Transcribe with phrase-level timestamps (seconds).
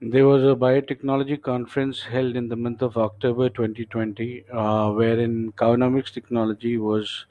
[0.00, 6.12] There was a biotechnology conference held in the month of October 2020, uh, wherein Cowonomics
[6.12, 7.26] Technology was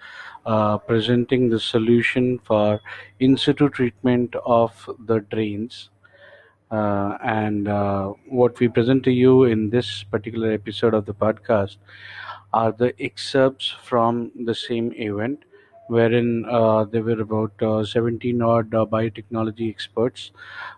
[0.45, 2.81] uh, presenting the solution for
[3.19, 5.89] in situ treatment of the drains.
[6.71, 11.77] Uh, and uh, what we present to you in this particular episode of the podcast
[12.53, 15.45] are the excerpts from the same event,
[15.87, 20.31] wherein uh, there were about uh, 17 odd uh, biotechnology experts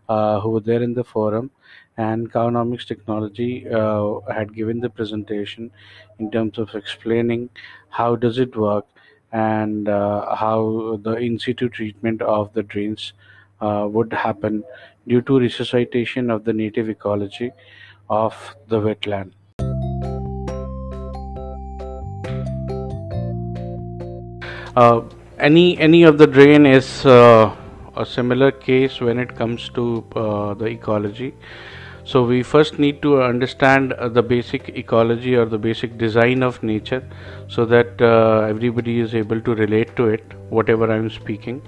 [0.07, 1.51] who were there in the forum
[1.97, 5.71] and Cowonomics Technology uh, had given the presentation
[6.19, 7.49] in terms of explaining
[7.89, 8.85] how does it work
[9.31, 13.13] and uh, how the in situ treatment of the drains
[13.61, 14.63] uh, would happen
[15.07, 17.51] due to resuscitation of the native ecology
[18.09, 19.31] of the wetland.
[25.39, 27.55] Any any of the drain is uh,
[27.95, 31.33] a similar case when it comes to uh, the ecology
[32.09, 36.61] so we first need to understand uh, the basic ecology or the basic design of
[36.63, 37.03] nature
[37.49, 41.61] so that uh, everybody is able to relate to it, whatever I'm speaking,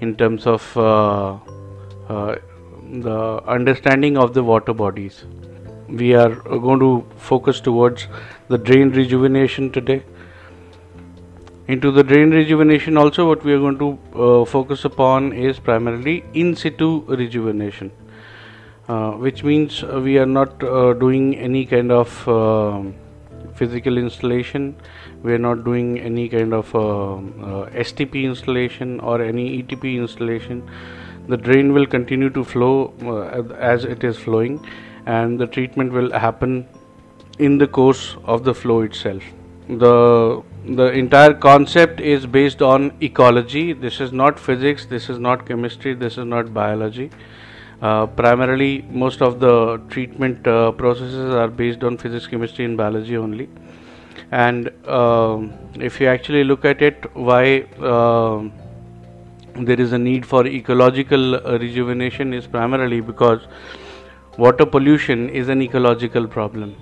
[0.00, 1.38] in terms of uh,
[2.08, 2.36] uh
[3.08, 5.24] the understanding of the water bodies.
[5.88, 6.34] We are
[6.68, 8.06] going to focus towards
[8.46, 10.02] the drain rejuvenation today.
[11.72, 16.24] Into the drain rejuvenation, also, what we are going to uh, focus upon is primarily
[16.34, 17.92] in situ rejuvenation
[18.90, 22.08] uh, which means uh, we are not uh, doing any kind of
[23.54, 24.74] physical installation.
[25.22, 30.68] We are not doing any kind of STP installation or any ETP installation.
[31.28, 34.66] The drain will continue to flow uh, as it is flowing
[35.06, 36.66] and the treatment will happen
[37.38, 39.22] in the course of the flow itself
[39.78, 45.46] the the entire concept is based on ecology this is not physics this is not
[45.46, 47.10] chemistry this is not biology
[47.82, 53.16] uh, primarily, most of the treatment uh, processes are based on physics, chemistry, and biology
[53.16, 53.48] only.
[54.30, 55.40] And uh,
[55.76, 58.52] if you actually look at it, why um,
[59.54, 63.46] there is a need for ecological uh, rejuvenation is primarily because
[64.36, 66.76] water pollution is an ecological problem.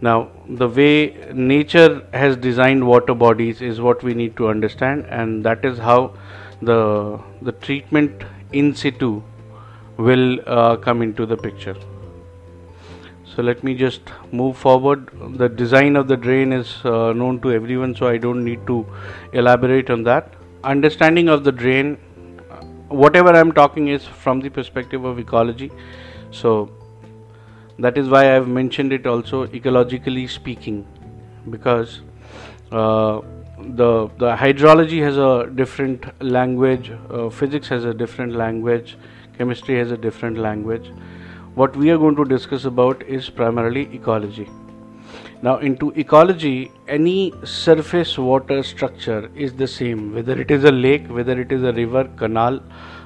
[0.00, 5.44] Now, the way nature has designed water bodies is what we need to understand, and
[5.44, 6.14] that is how
[6.60, 9.22] the the treatment in situ
[9.96, 11.76] will uh, come into the picture.
[13.24, 14.00] So let me just
[14.32, 15.10] move forward.
[15.38, 18.86] The design of the drain is uh, known to everyone so i don't need to
[19.32, 20.34] elaborate on that.
[20.64, 21.98] Understanding of the drain
[22.50, 25.70] uh, whatever i'm talking is from the perspective of ecology.
[26.30, 26.70] So
[27.78, 30.86] that is why i've mentioned it also ecologically speaking
[31.50, 32.00] because
[32.72, 33.20] uh,
[33.80, 38.96] the the hydrology has a different language uh, physics has a different language
[39.36, 40.90] chemistry has a different language.
[41.54, 44.48] What we are going to discuss about is primarily ecology.
[45.42, 51.06] Now into ecology any surface water structure is the same whether it is a lake
[51.08, 52.60] whether it is a river canal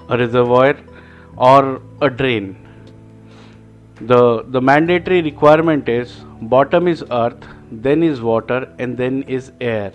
[0.08, 0.76] a reservoir
[1.36, 2.46] or a drain
[4.00, 9.92] the the mandatory requirement is bottom is earth then is water and then is air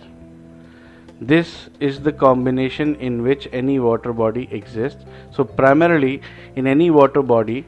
[1.21, 5.05] this is the combination in which any water body exists.
[5.31, 6.21] So, primarily
[6.57, 7.65] in any water body,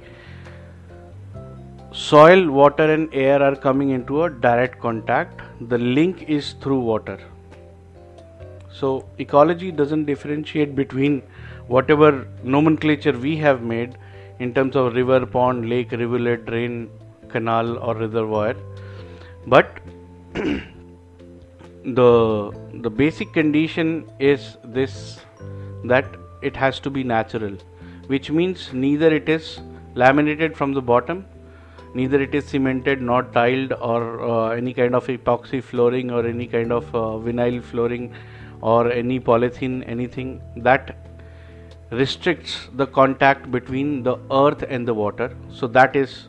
[1.93, 5.41] soil, water, and air are coming into a direct contact.
[5.69, 7.17] The link is through water.
[8.69, 11.21] So, ecology doesn't differentiate between
[11.67, 13.97] whatever nomenclature we have made
[14.39, 16.89] in terms of river, pond, lake, rivulet, drain,
[17.29, 18.55] canal, or reservoir,
[19.45, 19.79] but
[21.95, 25.19] the the basic condition is this
[25.85, 26.05] that
[26.41, 27.55] it has to be natural
[28.07, 29.59] which means neither it is
[29.95, 31.25] laminated from the bottom
[31.93, 36.45] neither it is cemented nor tiled or uh, any kind of epoxy flooring or any
[36.45, 38.13] kind of uh, vinyl flooring
[38.61, 40.95] or any polythene anything that
[41.91, 46.27] restricts the contact between the earth and the water so that is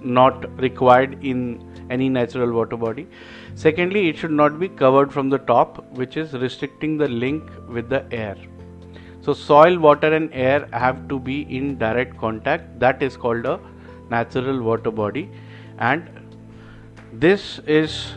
[0.00, 1.60] not required in
[1.90, 3.06] any natural water body
[3.56, 7.88] Secondly, it should not be covered from the top, which is restricting the link with
[7.88, 8.36] the air.
[9.22, 12.78] So, soil, water, and air have to be in direct contact.
[12.78, 13.58] That is called a
[14.10, 15.30] natural water body,
[15.78, 16.06] and
[17.14, 18.12] this is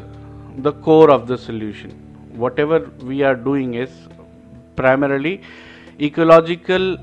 [0.57, 1.91] the core of the solution.
[2.33, 3.89] Whatever we are doing is
[4.75, 5.41] primarily
[5.99, 6.97] ecological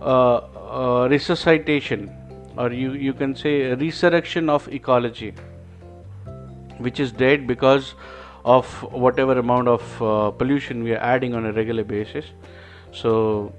[0.00, 2.10] uh, uh, resuscitation,
[2.56, 5.34] or you, you can say resurrection of ecology
[6.78, 7.94] which is dead because
[8.44, 12.26] of whatever amount of uh, pollution we are adding on a regular basis.
[12.92, 13.52] So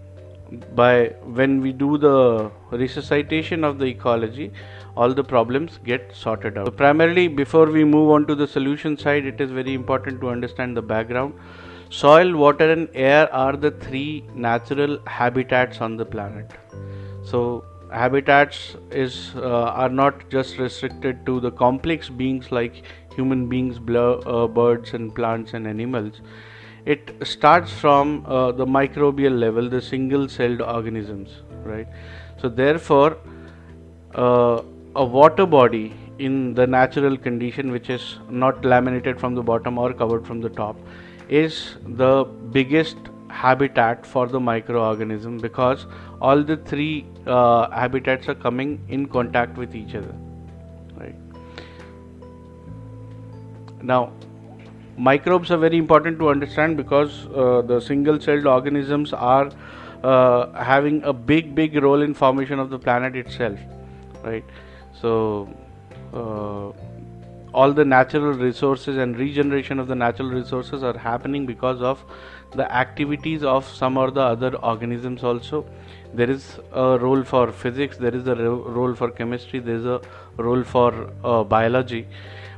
[0.75, 4.51] by when we do the resuscitation of the ecology
[4.95, 6.67] all the problems get sorted out.
[6.67, 10.29] So primarily before we move on to the solution side it is very important to
[10.29, 11.33] understand the background
[11.89, 16.51] soil water and air are the three natural habitats on the planet.
[17.23, 22.83] So habitats is uh, are not just restricted to the complex beings like
[23.15, 26.21] human beings uh, birds and plants and animals.
[26.85, 31.87] It starts from uh, the microbial level the single celled organisms right?
[32.37, 33.17] So therefore
[34.13, 34.61] uh,
[34.95, 39.93] a water body in the natural condition which is not laminated from the bottom or
[39.93, 40.77] covered from the top
[41.29, 42.97] is the biggest
[43.29, 45.85] habitat for the microorganism because
[46.21, 50.15] all the three uh, habitats are coming in contact with each other
[50.97, 51.15] right?
[53.81, 54.13] Now
[54.97, 59.51] microbes are very important to understand because uh, the single celled organisms are
[60.03, 63.59] uh, having a big big role in formation of the planet itself
[64.23, 64.45] right?
[65.01, 65.49] So
[66.13, 66.71] uh,
[67.61, 72.03] all the natural resources and regeneration of the natural resources are happening because of
[72.61, 75.65] the activities of some or the other organisms also
[76.13, 78.35] there is a role for physics there is a
[78.79, 79.99] role for chemistry there is a
[80.37, 80.89] role for
[81.23, 82.05] uh, biology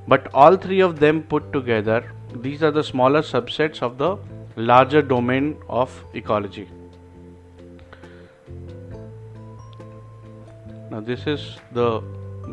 [0.07, 2.01] but all three of them put together
[2.47, 4.17] these are the smaller subsets of the
[4.57, 6.67] larger domain of ecology.
[10.89, 12.01] Now, this is the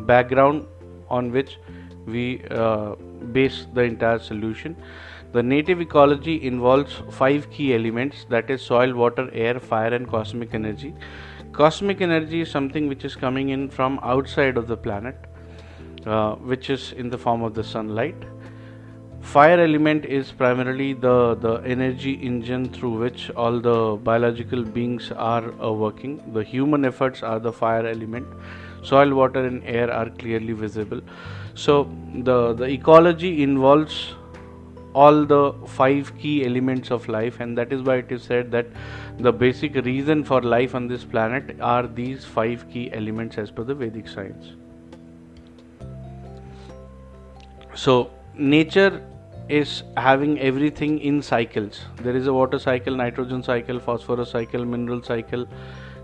[0.05, 0.67] background
[1.09, 1.57] on which
[2.05, 2.95] we uh,
[3.31, 4.75] base the entire solution.
[5.31, 10.53] The native ecology involves five key elements that is soil, water, air, fire, and cosmic
[10.53, 10.93] energy.
[11.51, 15.15] Cosmic energy is something which is coming in from outside of the planet,
[16.05, 18.15] uh, which is in the form of the sunlight
[19.33, 23.77] fire element is primarily the the energy engine through which all the
[24.09, 28.27] biological beings are uh, working the human efforts are the fire element
[28.83, 31.01] soil water and air are clearly visible
[31.55, 31.89] so
[32.29, 34.13] the the ecology involves
[35.03, 38.67] all the five key elements of life and that is why it is said that
[39.19, 43.63] the basic reason for life on this planet are these five key elements as per
[43.63, 44.53] the vedic science.
[47.73, 49.05] So nature
[49.49, 51.81] is having everything in cycles.
[52.01, 55.45] There is a water cycle nitrogen cycle phosphorus cycle mineral cycle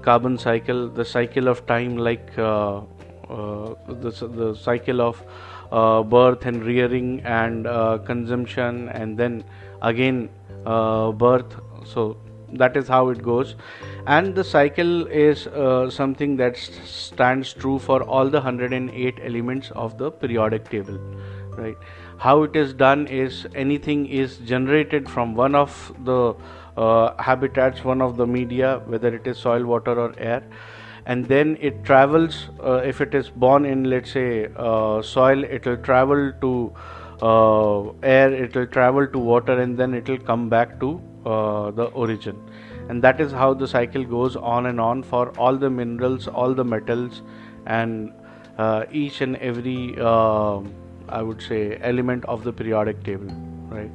[0.02, 2.82] carbon cycle the cycle of time like uh,
[3.88, 5.24] the, the cycle of
[5.72, 9.44] uh, birth and rearing and uh, consumption and then
[9.82, 10.30] again
[10.66, 11.56] uh, birth.
[11.86, 12.18] So
[12.54, 13.56] that is how it goes.
[14.08, 19.72] And the cycle is uh, something that st- stands true for all the 108 elements
[19.72, 21.00] of the periodic table
[21.58, 21.78] right?
[22.18, 26.36] How it is done is anything is generated from one of the
[26.78, 30.44] uh, habitats one of the media whether it is soil water or air
[31.06, 35.66] and then it travels uh, if it is born in let's say uh, soil it
[35.66, 36.74] will travel to
[37.22, 41.72] uh, air it will travel to water and then it will come back to uh,
[41.72, 42.38] the origin.
[42.90, 46.54] And that is how the cycle goes on and on for all the minerals all
[46.54, 47.22] the metals
[47.66, 48.12] and
[48.58, 53.32] uh, each and every I would say element of the periodic table
[53.70, 53.92] right?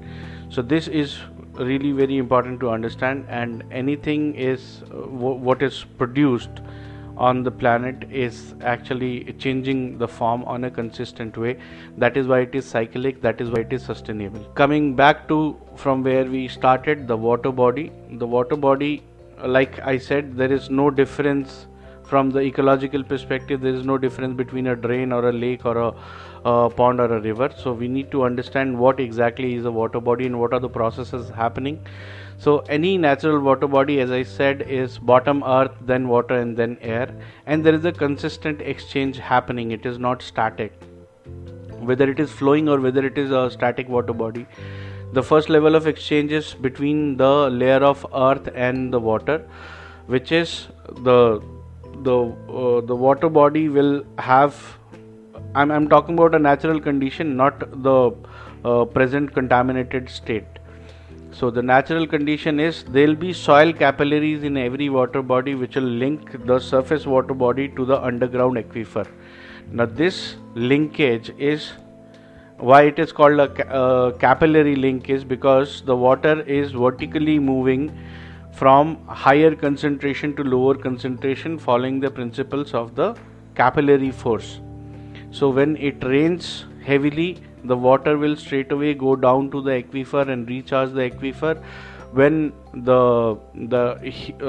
[0.48, 1.18] So this is
[1.54, 6.60] really very important to understand and anything is uh, w- what is produced
[7.16, 11.58] on the planet is actually changing the form on a consistent way.
[11.96, 14.44] That is why it is cyclic that is why it is sustainable.
[14.54, 17.90] Coming back to from where we started the water body.
[18.10, 19.02] The water body
[19.44, 21.66] like i said there is no difference
[22.04, 23.60] from the ecological perspective.
[23.60, 25.76] There is no difference between a drain or a lake or
[26.44, 27.50] a pond or a river.
[27.56, 30.68] So we need to understand what exactly is a water body and what are the
[30.68, 31.84] processes happening
[32.38, 36.76] so any natural water body as i said is bottom earth then water and then
[36.80, 37.08] air.
[37.46, 39.70] And there is a consistent exchange happening.
[39.70, 40.72] It is not static.
[41.80, 44.46] Whether it is flowing or whether it is a static water body
[45.12, 49.38] the first level of exchange is between the layer of earth and the water
[50.06, 50.66] which is
[51.04, 51.40] the
[52.02, 54.76] the uh, the water body will have
[55.54, 58.12] I'm, I'm talking about a natural condition, not the
[58.64, 60.44] uh, present contaminated state.
[61.38, 65.76] So the natural condition is there will be soil capillaries in every water body which
[65.76, 69.06] will link the surface water body to the underground aquifer.
[69.70, 71.72] Now this linkage is
[72.56, 77.90] why it is called a uh, capillary link is because the water is vertically moving
[78.52, 83.14] from higher concentration to lower concentration following the principles of the
[83.54, 84.60] capillary force
[85.30, 90.28] so when it rains heavily, the water will straight away go down to the aquifer
[90.28, 91.54] and recharge the aquifer.
[92.12, 93.80] when the the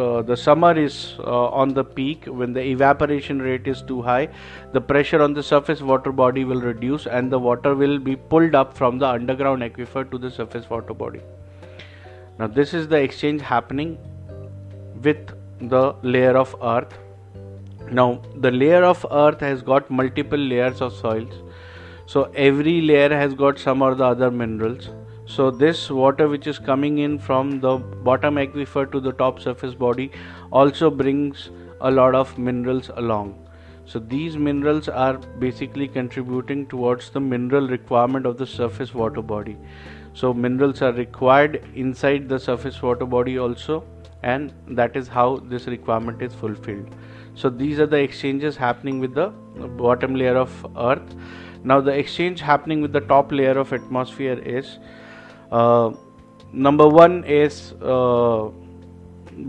[0.01, 4.27] uh, the summer is uh, on the peak when the evaporation rate is too high
[4.73, 8.55] the pressure on the surface water body will reduce and the water will be pulled
[8.55, 11.21] up from the underground aquifer to the surface water body.
[12.39, 13.97] Now this is the exchange happening
[15.01, 16.93] with the layer of earth.
[17.91, 21.43] Now the layer of earth has got multiple layers of soils
[22.07, 24.89] so every layer has got some or the other minerals.
[25.25, 29.73] So this water which is coming in from the bottom aquifer to the top surface
[29.73, 30.11] body
[30.49, 31.49] also brings
[31.81, 33.35] a lot of minerals along.
[33.85, 39.57] So these minerals are basically contributing towards the mineral requirement of the surface water body.
[40.13, 43.83] So minerals are required inside the surface water body also
[44.23, 46.95] and that is how this requirement is fulfilled.
[47.35, 49.27] So these are the exchanges happening with the
[49.83, 51.15] bottom layer of earth
[51.71, 54.77] now the exchange happening with the top layer of atmosphere is
[55.51, 55.91] uh,
[56.51, 58.49] number one is uh,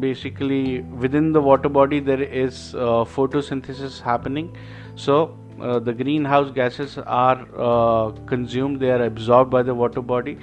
[0.00, 4.56] basically within the water body there is uh, photosynthesis happening.
[4.96, 10.38] So uh, the greenhouse gases are uh, consumed they are absorbed by the water body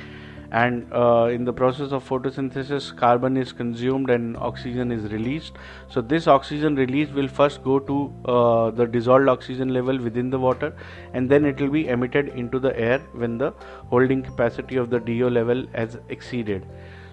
[0.51, 5.53] and uh, in the process of photosynthesis carbon is consumed and oxygen is released.
[5.89, 10.39] So this oxygen release will first go to uh, the dissolved oxygen level within the
[10.39, 10.75] water
[11.13, 13.51] and then it will be emitted into the air when the
[13.89, 16.65] holding capacity of the DO level has exceeded.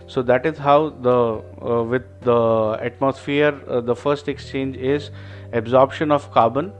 [0.06, 5.10] So that is how the uh, with the atmosphere uh, the first exchange is
[5.52, 6.72] absorption of carbon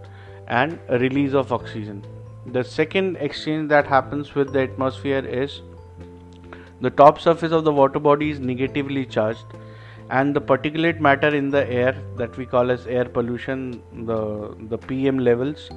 [0.49, 2.04] and release of oxygen.
[2.47, 5.62] The second exchange that happens with the atmosphere is
[6.82, 9.58] the top surface of the water body is negatively charged
[10.10, 14.20] and the particulate matter in the air that we call as air pollution the
[14.72, 15.70] the pm levels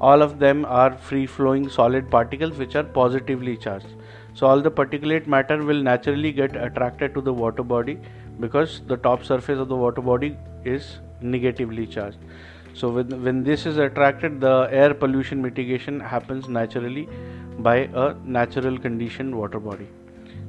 [0.00, 3.86] all of them are free flowing solid particles which are positively charged.
[4.34, 7.98] So all the particulate matter will naturally get attracted to the water body
[8.40, 12.18] because the top surface of the water body is negatively charged.
[12.74, 17.08] So when, when this is attracted the air pollution mitigation happens naturally
[17.58, 19.86] by a natural conditioned water body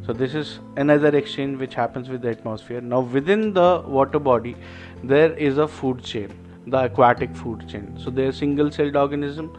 [0.05, 2.81] so this is another exchange which happens with the atmosphere.
[2.81, 4.55] Now within the water body
[5.03, 6.31] there is a food chain
[6.67, 7.97] the aquatic food chain.
[8.03, 9.57] So they are single celled organisms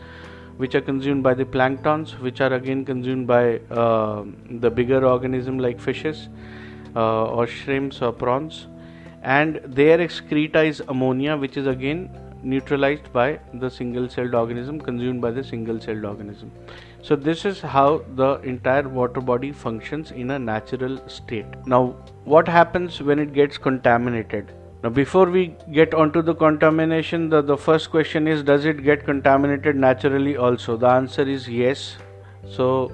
[0.57, 5.59] which are consumed by the planktons which are again consumed by uh, the bigger organism
[5.59, 6.29] like fishes
[6.95, 8.67] uh, or shrimps or prawns.
[9.23, 12.11] And their excreta is ammonia which is again
[12.43, 16.53] neutralized by the single celled organism consumed by the single celled organism
[17.07, 21.47] so this is how the entire water body functions in a natural state.
[21.65, 21.95] Now
[22.25, 24.51] what happens when it gets contaminated?
[24.83, 29.05] Now before we get onto the contamination, the, the first question is does it get
[29.05, 30.77] contaminated naturally also?
[30.77, 31.97] The answer is yes.
[32.49, 32.89] So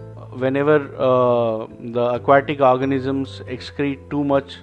[0.45, 4.59] whenever uh, the aquatic organisms excrete too much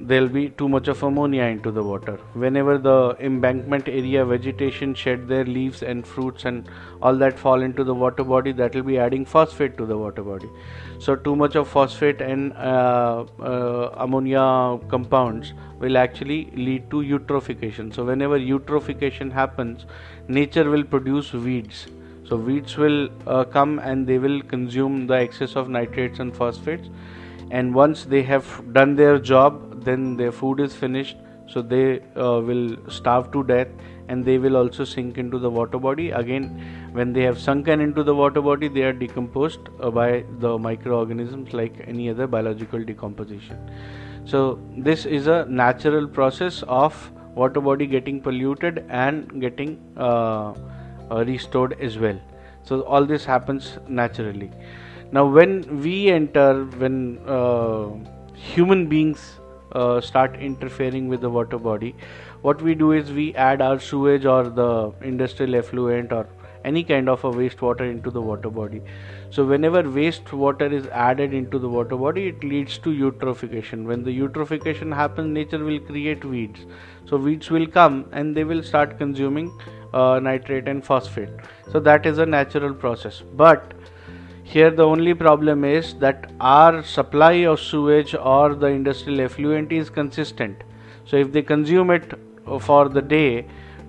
[0.00, 2.18] there'll be too much of ammonia into the water.
[2.34, 6.68] Whenever the embankment area vegetation shed their leaves and fruits and
[7.02, 10.22] all that fall into the water body that will be adding phosphate to the water
[10.22, 10.48] body.
[10.98, 17.94] So too much of phosphate and uh, uh, ammonia compounds will actually lead to eutrophication.
[17.94, 19.84] So whenever eutrophication happens
[20.28, 21.86] nature will produce weeds.
[22.28, 26.88] So weeds will uh, come and they will consume the excess of nitrates and phosphates.
[27.50, 31.16] And once they have done their job then their food is finished
[31.48, 33.68] so they uh, will starve to death
[34.08, 36.10] and they will also sink into the water body.
[36.10, 40.58] Again when they have sunken into the water body they are decomposed uh, by the
[40.58, 43.58] microorganisms like any other biological decomposition.
[44.24, 50.54] So this is a natural process of water body getting polluted and getting uh,
[51.10, 52.18] uh restored as well.
[52.62, 54.50] So all this happens naturally.
[55.12, 57.90] Now when we enter when uh,
[58.34, 59.38] human beings
[59.80, 61.94] uh, start interfering with the water body.
[62.42, 66.26] What we do is we add our sewage or the industrial effluent or
[66.64, 68.82] any kind of a wastewater into the water body.
[69.30, 73.84] So whenever wastewater is added into the water body it leads to eutrophication.
[73.84, 76.66] When the eutrophication happens nature will create weeds.
[77.08, 79.52] So weeds will come and they will start consuming
[79.94, 81.28] uh, nitrate and phosphate.
[81.70, 83.22] So that is a natural process.
[83.44, 83.74] But
[84.54, 89.90] here the only problem is that our supply of sewage or the industrial effluent is
[89.90, 90.62] consistent.
[91.04, 92.12] So if they consume it
[92.60, 93.46] for the day,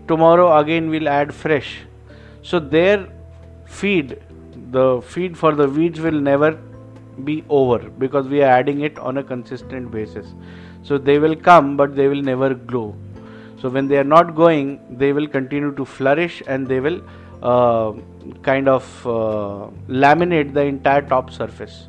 [0.07, 1.81] tomorrow again we'll add fresh.
[2.41, 3.07] So their
[3.65, 4.19] feed,
[4.71, 6.59] the feed for the weeds will never
[7.23, 10.25] be over because we are adding it on a consistent basis.
[10.81, 12.95] So they will come but they will never grow.
[13.61, 17.01] So when they are not going, they will continue to flourish and they will
[17.41, 17.93] uh,
[18.41, 21.87] kind of uh, laminate the entire top surface.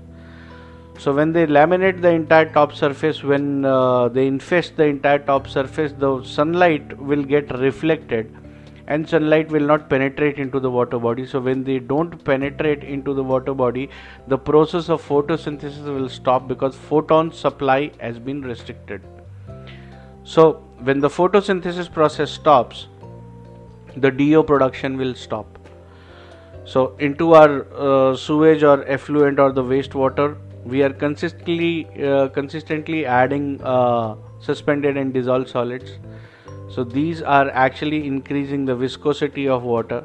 [0.99, 5.47] So when they laminate the entire top surface when uh, they infest the entire top
[5.47, 8.35] surface the sunlight will get reflected
[8.89, 11.25] and sunlight will not penetrate into the water body.
[11.25, 13.91] So when they don't penetrate into the water body
[14.27, 19.01] the process of photosynthesis will stop because photon supply has been restricted.
[20.25, 22.89] So when the photosynthesis process stops
[24.01, 25.59] the do production will stop.
[26.65, 33.07] So into our uh, sewage or effluent or the wastewater we are consistently uh, consistently
[33.07, 35.99] adding uh, suspended and dissolved solids.
[36.71, 40.05] So these are actually increasing the viscosity of water.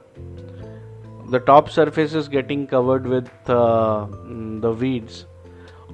[1.29, 5.25] The top surface is getting covered with uh, mm, the weeds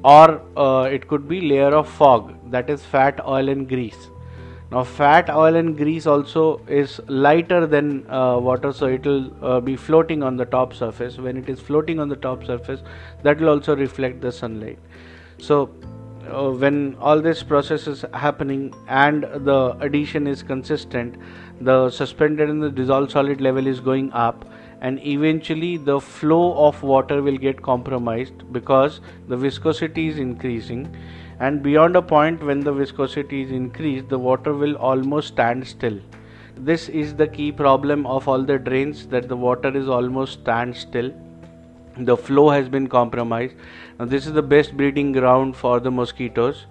[0.04, 4.10] or uh, it could be layer of fog that is fat oil and grease
[4.72, 9.60] now fat oil and grease also is lighter than uh, water so it will uh,
[9.60, 11.18] be floating on the top surface.
[11.18, 12.82] When it is floating on the top surface
[13.24, 14.78] that will also reflect the sunlight.
[15.40, 15.72] So
[16.32, 21.16] uh, when all this process is happening and the addition is consistent
[21.62, 24.46] the suspended and the dissolved solid level is going up
[24.82, 30.96] and eventually the flow of water will get compromised because the viscosity is increasing
[31.40, 36.00] and beyond a point when the viscosity is increased the water will almost stand still.
[36.58, 40.76] This is the key problem of all the drains that the water is almost stand
[40.76, 41.12] still.
[41.98, 43.56] The flow has been compromised.
[43.98, 46.66] Now this is the best breeding ground for the mosquitoes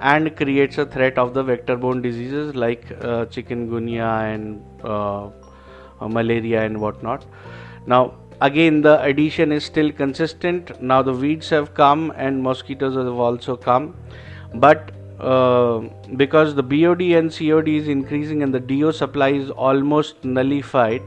[0.00, 5.28] and creates a threat of the vector borne diseases like uh, chikungunya and uh,
[6.08, 7.24] malaria and whatnot.
[7.86, 10.80] Now again the addition is still consistent.
[10.82, 13.96] Now the weeds have come and mosquitoes have also come.
[14.54, 15.80] But uh,
[16.16, 21.02] because the BOD and COD is increasing and the DO supply is almost nullified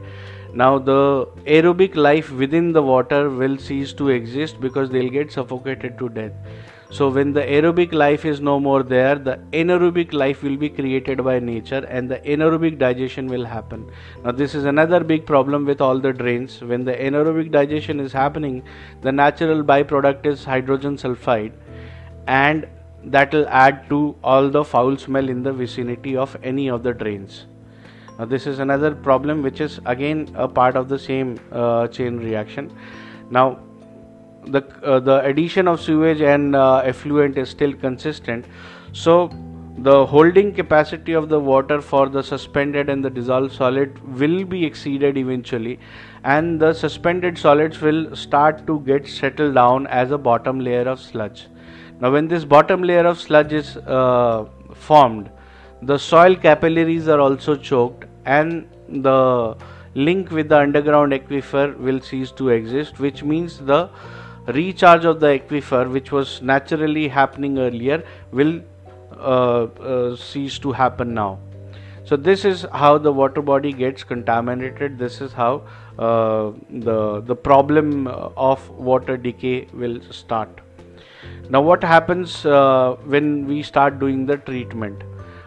[0.52, 5.96] now the aerobic life within the water will cease to exist because they'll get suffocated
[5.98, 6.32] to death
[6.90, 11.22] so when the aerobic life is no more there, the anaerobic life will be created
[11.22, 13.88] by nature and the anaerobic digestion will happen.
[14.24, 16.60] Now this is another big problem with all the drains.
[16.60, 18.64] When the anaerobic digestion is happening,
[19.02, 21.52] the natural byproduct is hydrogen sulfide
[22.26, 22.66] and
[23.04, 26.92] that will add to all the foul smell in the vicinity of any of the
[26.92, 27.46] drains.
[28.18, 32.18] Now this is another problem which is again a part of the same uh, chain
[32.18, 32.76] reaction.
[33.30, 33.60] Now
[34.46, 38.46] the uh, the addition of sewage and uh, effluent is still consistent.
[38.92, 39.30] So
[39.78, 44.64] the holding capacity of the water for the suspended and the dissolved solid will be
[44.64, 45.78] exceeded eventually
[46.24, 51.00] and the suspended solids will start to get settled down as a bottom layer of
[51.00, 51.46] sludge.
[52.00, 55.30] Now when this bottom layer of sludge is uh, formed
[55.82, 59.56] the soil capillaries are also choked and the
[59.94, 63.88] link with the underground aquifer will cease to exist which means the
[64.46, 68.60] recharge of the aquifer which was naturally happening earlier will
[69.16, 71.38] uh, uh, cease to happen now.
[72.04, 74.98] So this is how the water body gets contaminated.
[74.98, 75.62] This is how
[75.98, 80.48] uh, the the problem of water decay will start.
[81.50, 85.02] Now what happens uh, when we start doing the treatment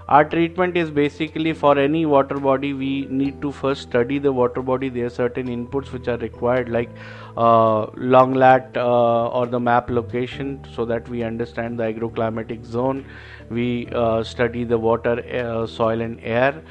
[0.10, 4.62] our treatment is basically for any water body we need to first study the water
[4.62, 4.90] body.
[4.90, 6.90] There are certain inputs which are required like
[7.38, 13.06] uh, long lat uh, or the map location so that we understand the agroclimatic zone.
[13.50, 16.62] We uh, study the water uh, soil and air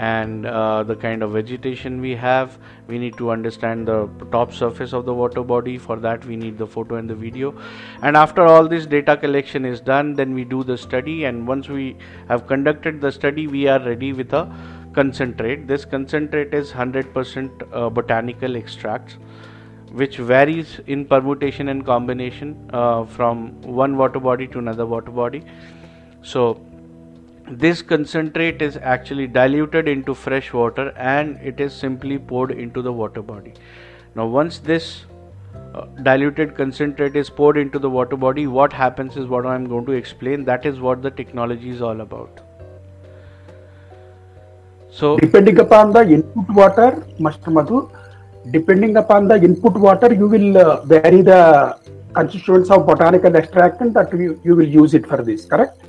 [0.00, 4.94] and uh, the kind of vegetation we have we need to understand the top surface
[4.94, 5.76] of the water body.
[5.76, 7.54] For that we need the photo and the video.
[8.02, 11.24] And after all this data collection is done then we do the study.
[11.24, 11.96] And once we
[12.28, 14.44] have conducted the study we are ready with a
[14.94, 15.66] concentrate.
[15.66, 19.18] This concentrate is 100% uh, botanical extracts
[19.92, 25.44] which varies in permutation and combination uh, from one water body to another water body.
[26.22, 26.60] So
[27.50, 32.92] this concentrate is actually diluted into fresh water and it is simply poured into the
[32.92, 33.54] water body.
[34.14, 35.04] Now once this
[35.74, 39.84] uh, diluted concentrate is poured into the water body what happens is what i'm going
[39.86, 40.44] to explain.
[40.44, 42.40] That is what the technology is all about.
[44.92, 47.90] So depending upon the input water master madhu
[48.52, 51.78] depending upon the input water you will uh, vary the
[52.14, 55.80] constituents of botanical extract that you, you will use it for this correct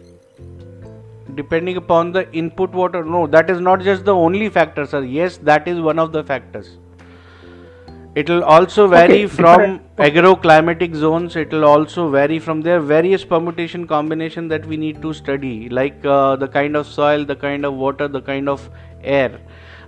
[1.35, 3.03] depending upon the input water.
[3.03, 5.03] No that is not just the only factor sir.
[5.03, 6.77] Yes that is one of the factors.
[8.13, 11.37] It will also vary okay, from agroclimatic zones.
[11.37, 16.03] It will also vary from their various permutation combination that we need to study like
[16.05, 18.69] uh, the kind of soil the kind of water the kind of
[19.01, 19.39] air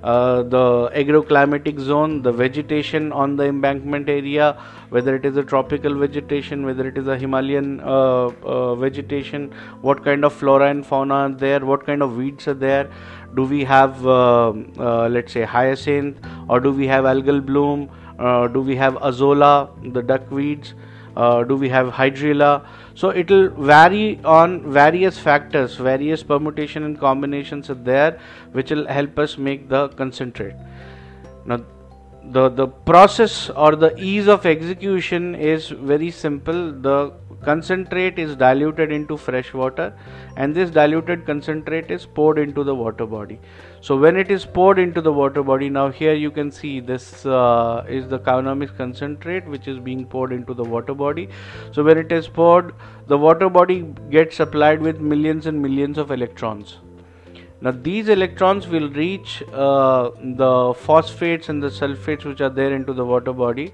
[0.04, 5.96] uh, the agroclimatic zone, the vegetation on the embankment area, whether it is a tropical
[5.96, 11.13] vegetation, whether it is a Himalayan uh, uh, vegetation, what kind of flora and fauna
[11.13, 12.92] are there, what kind of weeds are there.
[13.34, 16.18] Do we have, uh, uh, let's say, hyacinth,
[16.50, 17.89] or do we have algal bloom?
[18.54, 20.74] Do we have azolla, the duckweeds?
[21.48, 22.66] Do we have hydrilla?
[22.95, 28.19] So it will vary on various factors, various permutation and combinations are there,
[28.51, 30.56] which will help us make the concentrate.
[31.45, 31.62] Now,
[32.32, 36.71] the the process or the ease of execution is very simple.
[36.71, 39.93] The concentrate is diluted into fresh water,
[40.38, 43.39] and this diluted concentrate is poured into the water body.
[43.82, 47.25] So when it is poured into the water body, now here you can see this
[47.25, 51.29] uh, is the Cownomics concentrate which is being poured into the water body.
[51.71, 52.73] So when it is poured,
[53.08, 56.77] the water body gets supplied with millions and millions of electrons.
[57.62, 62.93] Now these electrons will reach uh, the phosphates and the sulfates which are there into
[62.93, 63.73] the water body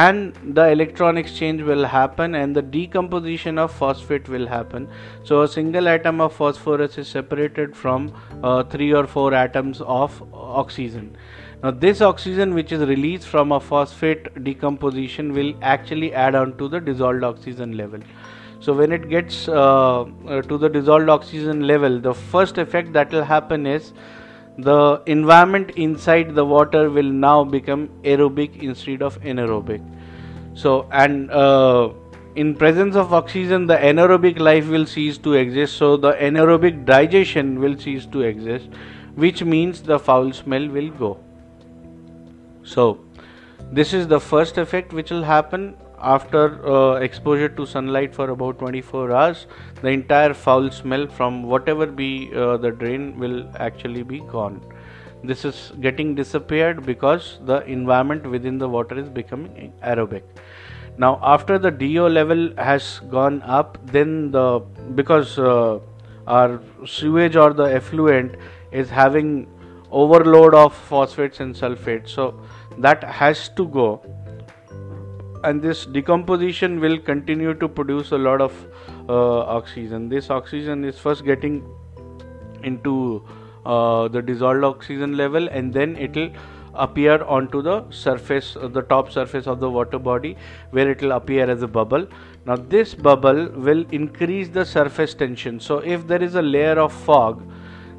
[0.00, 4.88] and the electron exchange will happen and the decomposition of phosphate will happen.
[5.22, 10.22] So a single atom of phosphorus is separated from uh, three or four atoms of
[10.32, 11.14] oxygen.
[11.62, 16.68] Now this oxygen which is released from a phosphate decomposition will actually add on to
[16.68, 18.00] the dissolved oxygen level.
[18.60, 23.12] So when it gets uh, uh, to the dissolved oxygen level the first effect that
[23.12, 23.92] will happen is
[24.58, 29.82] the environment inside the water will now become aerobic instead of anaerobic.
[30.54, 31.90] So and uh,
[32.34, 35.76] in presence of oxygen the anaerobic life will cease to exist.
[35.76, 38.68] So the anaerobic digestion will cease to exist
[39.14, 41.18] which means the foul smell will go.
[42.62, 43.00] So
[43.70, 48.58] this is the first effect which will happen after uh, exposure to sunlight for about
[48.58, 49.46] 24 hours
[49.80, 54.60] the entire foul smell from whatever be uh, the drain will actually be gone.
[55.24, 60.22] This is getting disappeared because the environment within the water is becoming aerobic.
[60.98, 64.60] Now after the do level has gone up then the
[64.94, 65.78] because uh,
[66.26, 68.36] our sewage or the effluent
[68.72, 69.48] is having
[69.90, 72.40] overload of phosphates and sulfates so
[72.78, 74.00] that has to go
[75.44, 78.52] and this decomposition will continue to produce a lot of
[79.08, 80.08] uh, oxygen.
[80.08, 81.64] This oxygen is first getting
[82.62, 83.24] into
[83.66, 86.30] uh, the dissolved oxygen level and then it will
[86.74, 90.36] appear onto the surface uh, the top surface of the water body
[90.70, 92.06] where it will appear as a bubble.
[92.46, 95.60] Now this bubble will increase the surface tension.
[95.60, 97.42] So if there is a layer of fog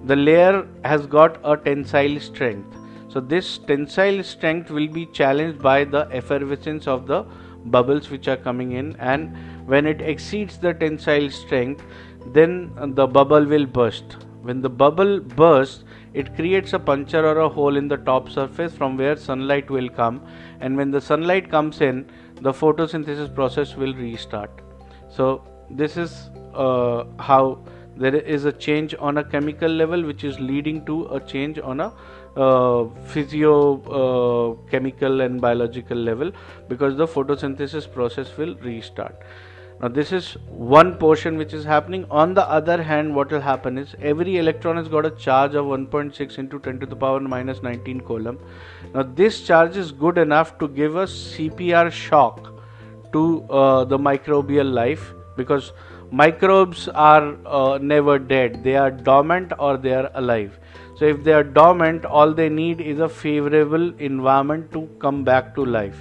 [0.05, 2.75] the layer has got a tensile strength
[3.13, 7.23] so this tensile strength will be challenged by the effervescence of the
[7.65, 8.95] bubbles which are coming in.
[8.95, 11.83] And when it exceeds the tensile strength
[12.25, 14.17] then the bubble will burst.
[14.41, 15.83] When the bubble bursts
[16.15, 19.89] it creates a puncture or a hole in the top surface from where sunlight will
[19.89, 20.25] come.
[20.59, 22.09] And when the sunlight comes in
[22.41, 24.49] the photosynthesis process will restart.
[25.07, 27.63] So this is uh, how
[27.95, 31.79] there is a change on a chemical level which is leading to a change on
[31.79, 31.93] a
[32.35, 34.77] uh, physio uh,
[35.21, 36.31] and biological level
[36.67, 39.15] because the photosynthesis process will restart.
[39.81, 42.05] Now this is one portion which is happening.
[42.09, 45.65] On the other hand what will happen is every electron has got a charge of
[45.65, 48.39] 1.6 into 10 to the power minus 19 coulomb.
[48.93, 52.53] Now this charge is good enough to give a cpr shock
[53.11, 55.73] to uh, the microbial life because
[56.11, 58.63] microbes are uh, never dead.
[58.63, 60.59] They are dormant or they are alive
[61.03, 65.53] so if they are dormant all they need is a favorable environment to come back
[65.55, 65.97] to life.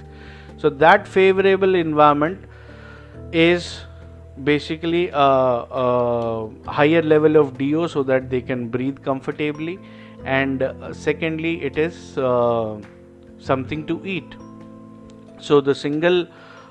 [0.55, 2.45] So that favorable environment
[3.33, 3.81] is
[4.45, 9.77] basically a, a higher level of do so that they can breathe comfortably.
[10.23, 12.79] And uh, secondly it is uh,
[13.39, 14.37] something to eat.
[15.41, 16.27] So the single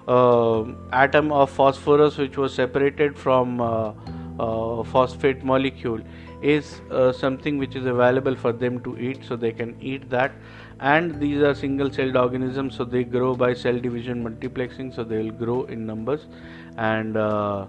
[0.08, 3.92] uh, atom of phosphorus which was separated from uh,
[4.40, 6.00] uh, phosphate molecule
[6.42, 10.32] is uh, something which is available for them to eat so they can eat that.
[10.80, 15.18] And these are single celled organisms so they grow by cell division multiplexing so they
[15.18, 16.26] will grow in numbers.
[16.76, 17.66] And uh,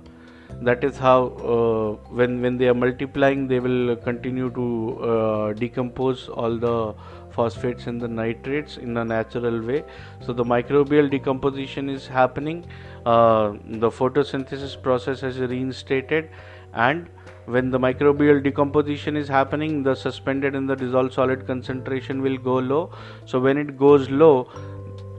[0.61, 6.29] that is how uh, when when they are multiplying they will continue to uh, decompose
[6.29, 6.93] all the
[7.31, 9.83] phosphates and the nitrates in a natural way.
[10.25, 12.65] So the microbial decomposition is happening.
[13.05, 16.29] Uh, the photosynthesis process is reinstated.
[16.73, 17.09] And
[17.45, 22.55] when the microbial decomposition is happening the suspended and the dissolved solid concentration will go
[22.55, 22.91] low.
[23.25, 24.49] So when it goes low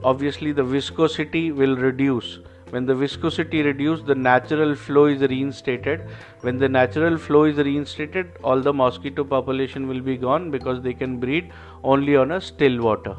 [0.03, 2.39] obviously the viscosity will reduce.
[2.71, 6.01] When the viscosity reduced the natural flow is reinstated.
[6.41, 10.93] When the natural flow is reinstated all the mosquito population will be gone because they
[10.93, 11.51] can breed
[11.83, 13.15] only on a still water.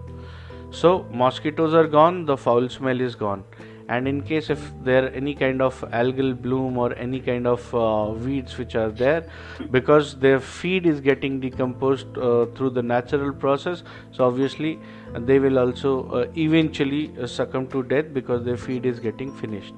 [0.71, 3.45] So mosquitoes are gone the foul smell is gone
[3.89, 7.75] and in case if there are any kind of algal bloom or any kind of
[7.75, 9.27] uh, weeds which are there
[9.71, 14.79] because their feed is getting decomposed uh, through the natural process so obviously
[15.21, 19.75] they will also uh, eventually uh, succumb to death because their feed is getting finished.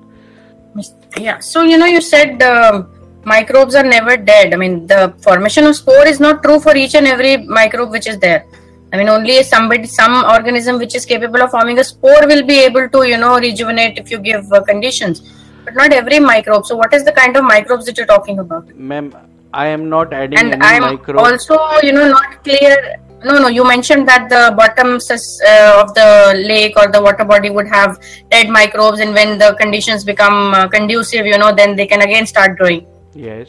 [1.16, 2.85] Yeah so you know you said uh,
[3.25, 4.55] microbes are never dead.
[4.55, 8.07] I mean the formation of spore is not true for each and every microbe which
[8.07, 8.47] is there
[8.92, 12.59] I mean, only somebody, some organism which is capable of forming a spore will be
[12.61, 15.20] able to, you know, rejuvenate if you give uh, conditions.
[15.64, 16.64] But not every microbe.
[16.64, 18.74] So, what is the kind of microbes that you're talking about?
[18.74, 19.12] Ma'am,
[19.53, 21.18] I am not adding and any I'm microbe.
[21.18, 22.96] also, you know, not clear.
[23.24, 27.51] No, no, you mentioned that the bottoms uh, of the lake or the water body
[27.51, 27.98] would have
[28.31, 32.27] dead microbes, and when the conditions become uh, conducive, you know, then they can again
[32.27, 32.87] start growing.
[33.14, 33.48] Yes.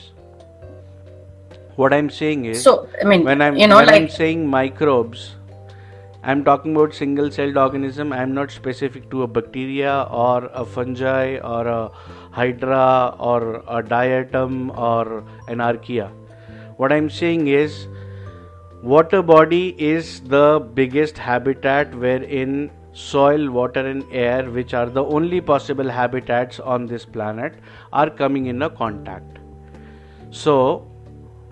[1.79, 5.35] What I'm saying is, So, I mean, when I'm you know, when I'm saying microbes,
[6.23, 8.11] I'm talking about single-celled organism.
[8.11, 11.89] I'm not specific to a bacteria or a fungi or a
[12.31, 16.09] hydra or a diatom or an archaea.
[16.75, 17.87] What I'm saying is,
[18.83, 25.39] water body is the biggest habitat wherein soil, water, and air, which are the only
[25.39, 27.53] possible habitats on this planet,
[27.93, 29.39] are coming in a contact.
[30.29, 30.88] So,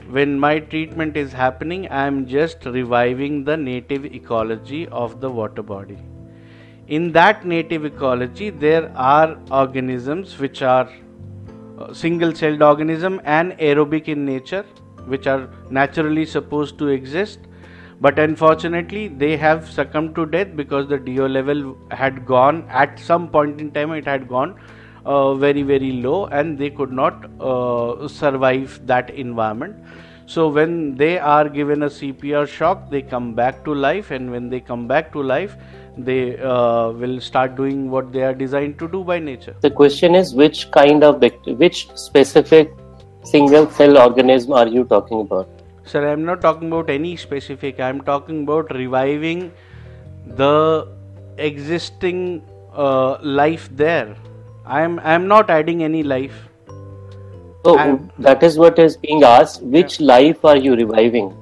[0.09, 5.61] when my treatment is happening, I am just reviving the native ecology of the water
[5.61, 5.97] body.
[6.87, 10.89] In that native ecology, there are organisms which are
[11.77, 14.63] uh, single celled organism and aerobic in nature,
[15.05, 17.39] which are naturally supposed to exist.
[17.99, 23.27] But unfortunately, they have succumbed to death because the DO level had gone at some
[23.27, 24.57] point in time, it had gone
[25.15, 29.75] uh, very very low and they could not uh, survive that environment.
[30.25, 34.49] So when they are given a cpr shock they come back to life and when
[34.49, 35.55] they come back to life
[35.97, 39.55] they uh, will start doing what they are designed to do by nature.
[39.61, 41.23] The question is which kind of
[41.63, 42.73] which specific
[43.23, 45.57] single cell organism are you talking about?
[45.89, 47.79] sir i am not talking about any specific.
[47.79, 49.51] I am talking about reviving
[50.41, 50.87] the
[51.37, 52.41] existing
[52.73, 54.15] uh, life there
[54.67, 56.37] i am i am not adding any life
[57.69, 59.61] Oh, I'm- that is what is being asked.
[59.61, 61.33] Which life are you reviving?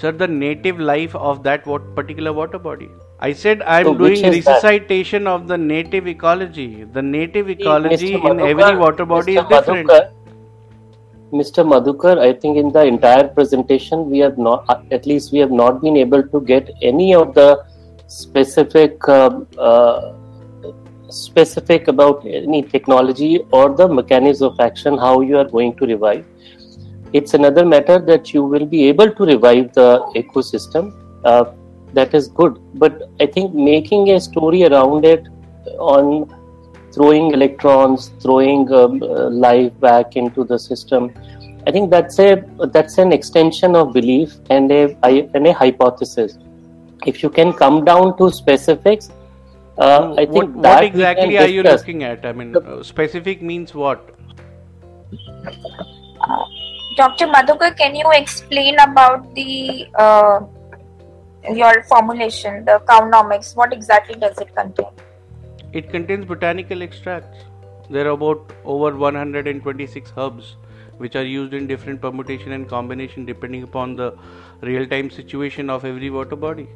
[0.00, 2.88] Sir, the native life of that what particular water body.
[3.28, 5.26] I said I am So doing is that?
[5.32, 6.84] of the native ecology.
[6.94, 8.30] The native ecology Mr.
[8.30, 9.42] in every water body Mr.
[9.42, 9.90] is different.
[9.90, 10.10] Madhukar,
[11.32, 11.66] Mr.
[11.72, 15.50] Madhukar, I think in the entire presentation we have not, uh, at least we have
[15.50, 17.62] not been able to get any of the
[18.06, 20.14] specific, uh, uh,
[21.10, 26.24] specific about any technology or the mechanism of action how you are going to revive.
[27.12, 30.94] It's another matter that you will be able to revive the ecosystem.
[31.24, 31.52] Uh,
[31.92, 35.26] that is good, but I think making a story around it
[35.78, 36.32] on
[36.92, 41.12] throwing electrons, throwing um, uh, life back into the system.
[41.66, 44.96] I think that's a that's an extension of belief and a
[45.34, 46.38] and a hypothesis.
[47.06, 49.10] If you can come down to specifics,
[49.80, 51.80] uh, I think what, that what exactly are you discuss.
[51.80, 52.26] looking at?
[52.26, 54.14] I mean, The- uh, specific means what?
[56.96, 57.26] Dr.
[57.28, 60.40] Madhukar, can you explain about the uh,
[61.54, 63.56] your formulation, the cownomics?
[63.56, 64.86] What exactly does it contain?
[65.72, 67.44] It contains botanical extracts.
[67.88, 70.56] There are about over 126 herbs
[70.98, 74.14] which are used in different permutation and combination depending upon the
[74.60, 76.68] real time situation of every water body.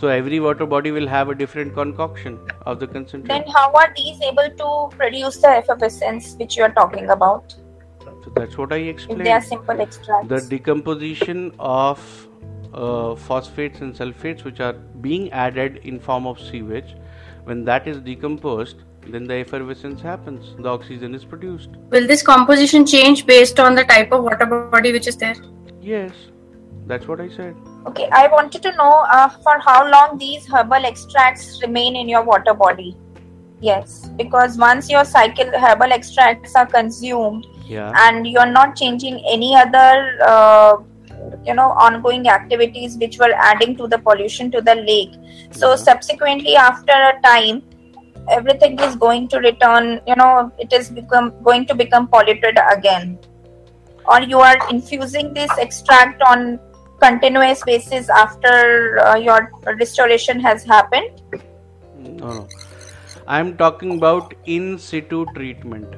[0.00, 3.28] So every water body will have a different concoction of the concentrate.
[3.28, 7.54] Then, how are these able to produce the effervescence which you are talking about?
[8.24, 9.26] So that's what I If explained.
[9.26, 10.28] they are simple extracts.
[10.28, 12.28] the decomposition of
[12.72, 14.72] uh, phosphates and sulfates which are
[15.08, 16.96] being added in form of sewage
[17.44, 22.86] when that is decomposed then the effervescence happens the oxygen is produced will this composition
[22.86, 25.34] change based on the type of water body which is there?
[25.80, 26.12] yes
[26.92, 30.84] that's what i said Okay, I wanted to know uh, for how long these herbal
[30.84, 32.94] extracts remain in your water body.
[33.60, 39.56] Yes, because once your cycle herbal extracts are consumed yeah and you're not changing any
[39.56, 39.88] other,
[40.26, 40.76] uh,
[41.46, 45.18] you know, ongoing activities which were adding to the pollution to the lake.
[45.50, 45.82] So Yeah.
[45.88, 47.62] subsequently, after a time,
[48.38, 49.92] everything is going to return.
[50.06, 53.18] You know, it is become going to become polluted again.
[54.06, 56.60] Or you are infusing this extract on
[57.00, 61.22] continuous basis after uh, your restoration has happened?
[61.98, 62.48] No no.
[63.26, 65.94] I'm talking about in situ treatment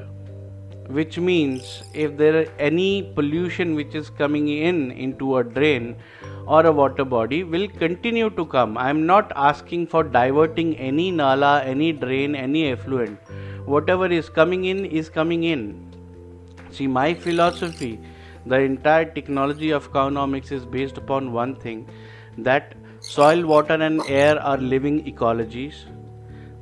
[0.89, 5.97] which means if there are any pollution which is coming in into a drain
[6.47, 8.77] or a water body will continue to come.
[8.77, 13.19] I am not asking for diverting any nala any drain any effluent.
[13.65, 15.65] Whatever is coming in is coming in.
[16.71, 18.01] See my philosophy
[18.47, 21.89] the entire technology of cowonomics is based upon one thing
[22.39, 25.85] that soil water and air are living ecologies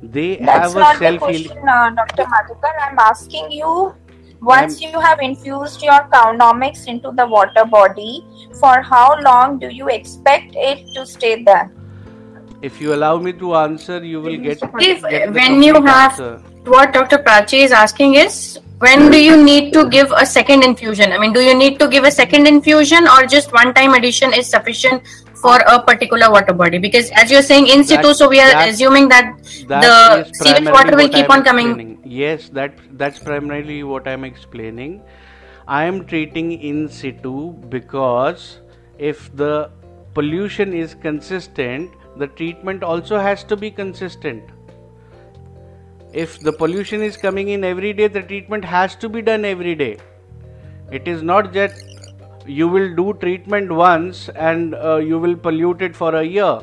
[0.01, 2.23] they That's have a not the self question, uh, Dr.
[2.23, 2.73] Madhukar.
[2.81, 3.93] I'm asking you.
[4.41, 8.25] Once you have infused your cowonomics into the water body,
[8.59, 11.71] for how long do you expect it to stay there?
[12.61, 16.37] if you allow me to answer you will get, If get when you have answer.
[16.65, 17.17] what Dr.
[17.17, 21.11] Prachi is asking is when do you need to give a second infusion?
[21.11, 24.33] I mean, do you need to give a second infusion or just one time addition
[24.33, 25.03] is sufficient
[25.41, 26.79] for a particular water body?
[26.79, 29.33] Because as you're saying in situ, That- so we are that- assuming that,
[29.73, 31.67] That the sewage water will keep I am on coming.
[31.69, 31.97] explaining.
[32.21, 35.01] Yes, that that's primarily what I am explaining.
[35.67, 37.35] I am treating in situ
[37.77, 38.47] because
[39.11, 39.69] if the
[40.15, 44.43] pollution is consistent, the treatment also has to be consistent.
[46.13, 49.75] If the pollution is coming in every day, the treatment has to be done every
[49.75, 49.97] day.
[50.91, 51.71] It is not that
[52.45, 56.59] you will do treatment once and uh, you will pollute it for a year.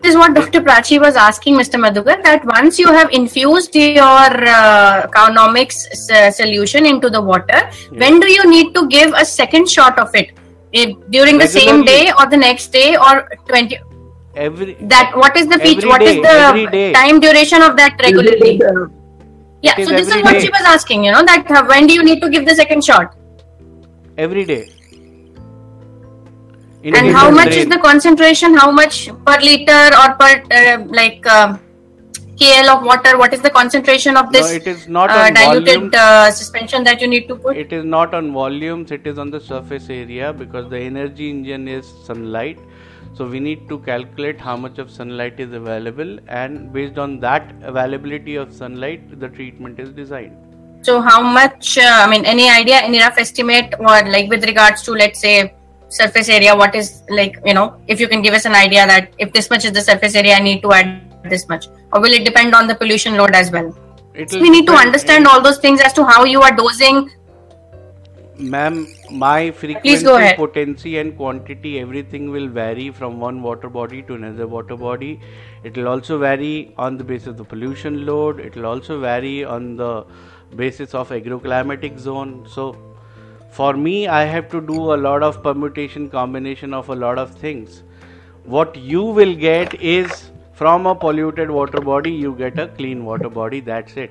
[0.00, 0.60] This is what Dr.
[0.60, 1.80] Prachi was asking Mr.
[1.84, 5.08] Madhukar that once you have infused your uh,
[5.56, 10.14] s- solution into the water, when do you need to give a second shot of
[10.14, 10.32] it?
[10.72, 13.78] If, during the same day or the next day or 20
[14.36, 15.86] Every that what is the feature?
[15.86, 16.16] Every what is
[16.70, 18.60] day, the time duration of that regularly?
[19.62, 20.40] Yeah so this is what day.
[20.40, 22.84] she was asking you know that uh, when do you need to give the second
[22.84, 23.16] shot?
[24.18, 24.68] Every day.
[26.82, 28.54] In and how of much is the concentration?
[28.54, 31.56] How much per liter or per uh, like uh,
[32.38, 33.16] kl of water?
[33.18, 36.30] What is the concentration of this No, this it is not uh, on diluted uh,
[36.30, 37.56] suspension that you need to put?
[37.56, 38.92] It is not on volumes.
[38.92, 42.58] It is on the surface area because the energy engine is sunlight.
[43.16, 47.54] So we need to calculate how much of sunlight is available, and based on that
[47.62, 50.42] availability of sunlight, the treatment is designed.
[50.86, 54.82] so how much uh, i mean any idea any rough estimate or like with regards
[54.88, 55.32] to let's say
[55.96, 59.18] surface area what is like you know if you can give us an idea that
[59.26, 60.92] if this much is the surface area i need to add
[61.28, 61.68] this much.
[61.92, 63.76] Or will it depend on the pollution load as well?
[64.14, 67.10] We need to understand all those things as to how you are dosing
[68.38, 74.46] Ma'am, my frequency, potency, and quantity, everything will vary from one water body to another
[74.46, 75.20] water body.
[75.64, 78.40] It will also vary on the basis of the pollution load.
[78.40, 80.04] It will also vary on the
[80.54, 82.46] basis of agroclimatic zone.
[82.48, 82.76] So,
[83.50, 87.34] for me, I have to do a lot of permutation, combination of a lot of
[87.34, 87.82] things.
[88.44, 93.30] What you will get is from a polluted water body, you get a clean water
[93.30, 93.60] body.
[93.60, 94.10] That's it.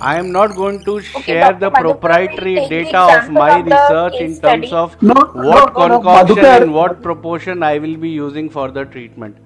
[0.00, 1.58] I am not going to share Dr.
[1.58, 4.72] the Madhukar, proprietary we'll the data of my of research case in terms study.
[4.72, 8.48] of No, what no, no, no, concoction Madhukar- in what proportion I will be using
[8.48, 9.36] for the treatment.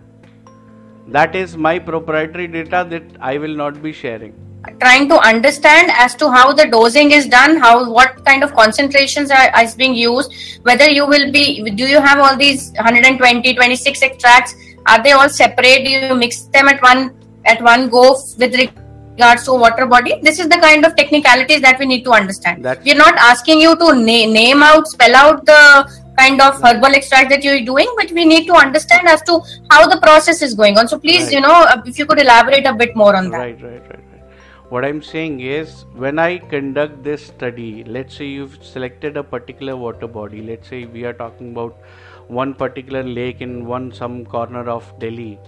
[1.09, 4.35] That is my proprietary data that I will not be sharing.
[4.81, 9.33] trying to understand as to how the dosing is done how what kind of concentrations
[9.39, 10.37] are is being used
[10.69, 11.43] whether you will be
[11.81, 14.55] do you have all these 120 26 extracts
[14.93, 17.03] are they all separate do you mix them at one
[17.55, 18.05] at one go
[18.45, 18.55] with
[19.13, 22.65] regards to water body this is the kind of technicalities that we need to understand
[22.65, 25.63] that we're not asking you to na- name out spell out the
[26.21, 29.83] kind of herbal extract that you're doing but we need to understand as to how
[29.93, 31.33] the process is going on so please Right.
[31.37, 33.91] you know uh, if you could elaborate a bit more on that Right, right, right,
[33.91, 34.09] right.
[34.73, 39.77] What I'm saying is, when I conduct this study, let's say you've selected a particular
[39.77, 40.41] water body.
[40.41, 41.77] Let's say we are talking about
[42.29, 45.39] one particular lake in one some corner of Delhi.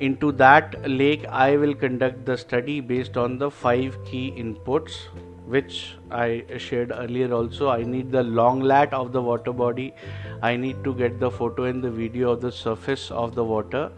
[0.00, 5.08] Into that lake, I will conduct the study based on the five key inputs,
[5.46, 7.32] which I shared earlier.
[7.34, 9.92] Also, I need the long lat of the water body.
[10.40, 13.90] I need to get the photo and the video of the surface of the water.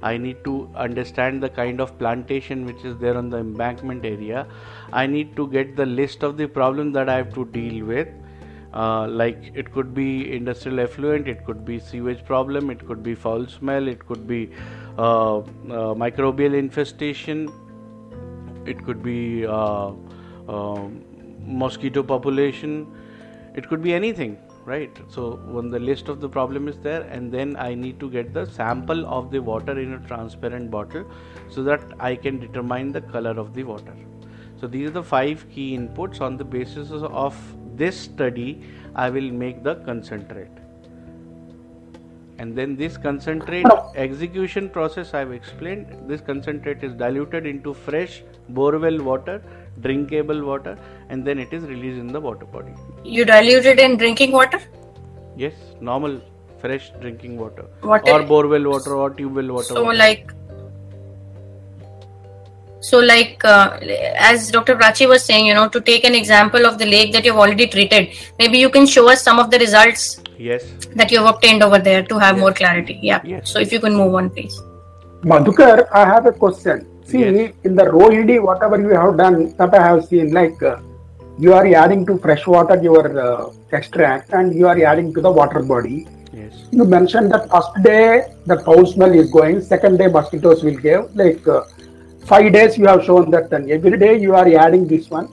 [0.00, 4.46] I need to understand the kind of plantation which is there on the embankment area.
[4.92, 8.06] I need to get the list of the problem that I have to deal with.
[8.72, 13.14] Uh, like it could be industrial effluent, it could be sewage problem, it could be
[13.14, 14.50] foul smell, it could be
[14.98, 15.42] Uh, uh,
[15.94, 17.48] microbial infestation,
[18.66, 19.92] it could be uh,
[20.48, 20.88] uh,
[21.40, 22.86] mosquito population,
[23.54, 24.36] it could be anything
[24.68, 24.98] right?
[25.08, 28.34] So when the list of the problem is there and then i need to get
[28.34, 31.06] the sample of the water in a transparent bottle
[31.56, 33.96] so that i can determine the color of the water.
[34.60, 36.20] So these are the five key inputs.
[36.20, 37.36] On the basis of
[37.76, 38.48] this study
[38.94, 40.64] i will make the concentrate
[42.38, 43.66] and then this concentrate
[43.96, 45.86] execution process I've explained.
[46.06, 48.22] This concentrate is diluted into fresh
[48.52, 49.42] borewell water,
[49.80, 50.78] drinkable water,
[51.08, 52.72] and then it is released in the water body.
[53.04, 54.60] You dilute it in drinking water?
[55.36, 56.20] Yes, normal
[56.60, 59.64] fresh drinking water, What or borewell water, or tube well water.
[59.64, 59.98] So, water.
[59.98, 60.32] like,
[62.80, 63.78] so like, uh,
[64.18, 64.76] as Dr.
[64.76, 67.66] Prachi was saying, you know, to take an example of the lake that you've already
[67.66, 70.64] treated, maybe you can show us some of the results yes,
[70.94, 72.40] that you've obtained over there to have Yes.
[72.40, 72.98] more clarity.
[73.02, 73.20] Yeah.
[73.24, 73.50] Yes.
[73.50, 74.60] So, if you can move on, please.
[75.22, 76.86] Madhukar, I have a question.
[77.04, 77.52] See, Yes.
[77.64, 80.76] in the Rohini, whatever you have done, that I have seen, like uh,
[81.38, 85.30] you are adding to fresh water your uh, extract and you are adding to the
[85.30, 86.06] water body.
[86.32, 90.76] yes, You mentioned that first day the foul smell is going, second day mosquitoes will
[90.86, 91.14] give.
[91.16, 91.62] Like uh,
[92.26, 95.28] five days you have shown that then every day you are adding this one,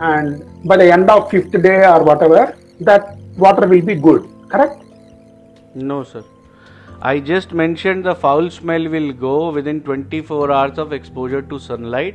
[0.00, 4.28] and by the end of fifth day or whatever, that water will be good.
[4.48, 4.82] Correct?
[5.74, 6.24] no, sir.
[7.02, 12.14] I just mentioned the foul smell will go within 24 hours of exposure to sunlight.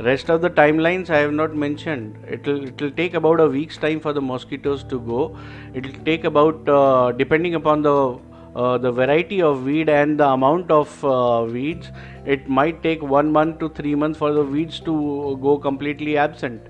[0.00, 2.16] Rest of the timelines I have not mentioned.
[2.28, 5.36] It'll it'll take about a week's time for the mosquitoes to go.
[5.74, 8.18] It'll take about uh, depending upon the
[8.54, 11.90] uh, the variety of weed and the amount of uh, weeds.
[12.24, 16.62] It might take one month to three months for the weeds to go completely absent.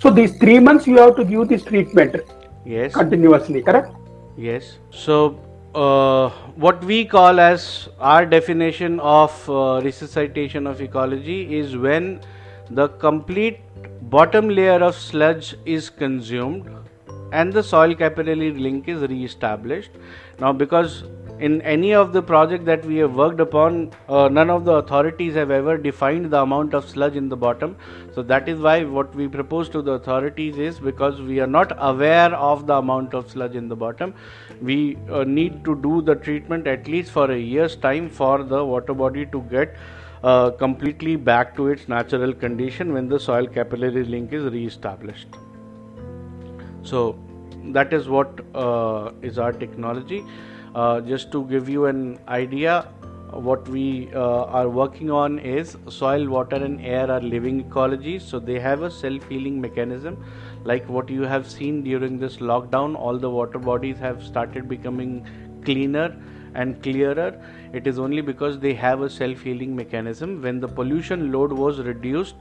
[0.00, 2.16] So these three months you have to give this treatment
[2.64, 2.94] Yes.
[2.94, 3.62] continuously.
[3.62, 3.92] Correct?
[4.36, 4.78] Yes.
[4.90, 5.38] So,
[5.74, 12.20] uh, what we call as our definition of uh, resuscitation of ecology is when
[12.70, 13.60] the complete
[14.02, 16.70] bottom layer of sludge is consumed
[17.32, 19.90] and the soil capillary link is re-established.
[20.38, 21.04] Now, because
[21.40, 25.34] in any of the project that we have worked upon, uh, none of the authorities
[25.34, 27.76] have ever defined the amount of sludge in the bottom.
[28.14, 31.72] So that is why what we propose to the authorities is because we are not
[31.78, 34.14] aware of the amount of sludge in the bottom,
[34.62, 38.64] we uh, need to do the treatment at least for a year's time for the
[38.64, 39.76] water body to get
[40.22, 45.28] uh, completely back to its natural condition when the soil capillary link is re-established.
[46.82, 47.18] So
[47.72, 50.24] that is what uh, is our technology.
[50.74, 52.88] Uh, just to give you an idea,
[53.30, 58.22] what we uh, are working on is soil, water, and air are living ecologies.
[58.22, 60.24] So they have a self-healing mechanism,
[60.64, 62.96] like what you have seen during this lockdown.
[62.96, 65.26] All the water bodies have started becoming
[65.64, 66.16] cleaner
[66.54, 67.40] and clearer.
[67.72, 70.42] It is only because they have a self-healing mechanism.
[70.42, 72.34] When the pollution load was reduced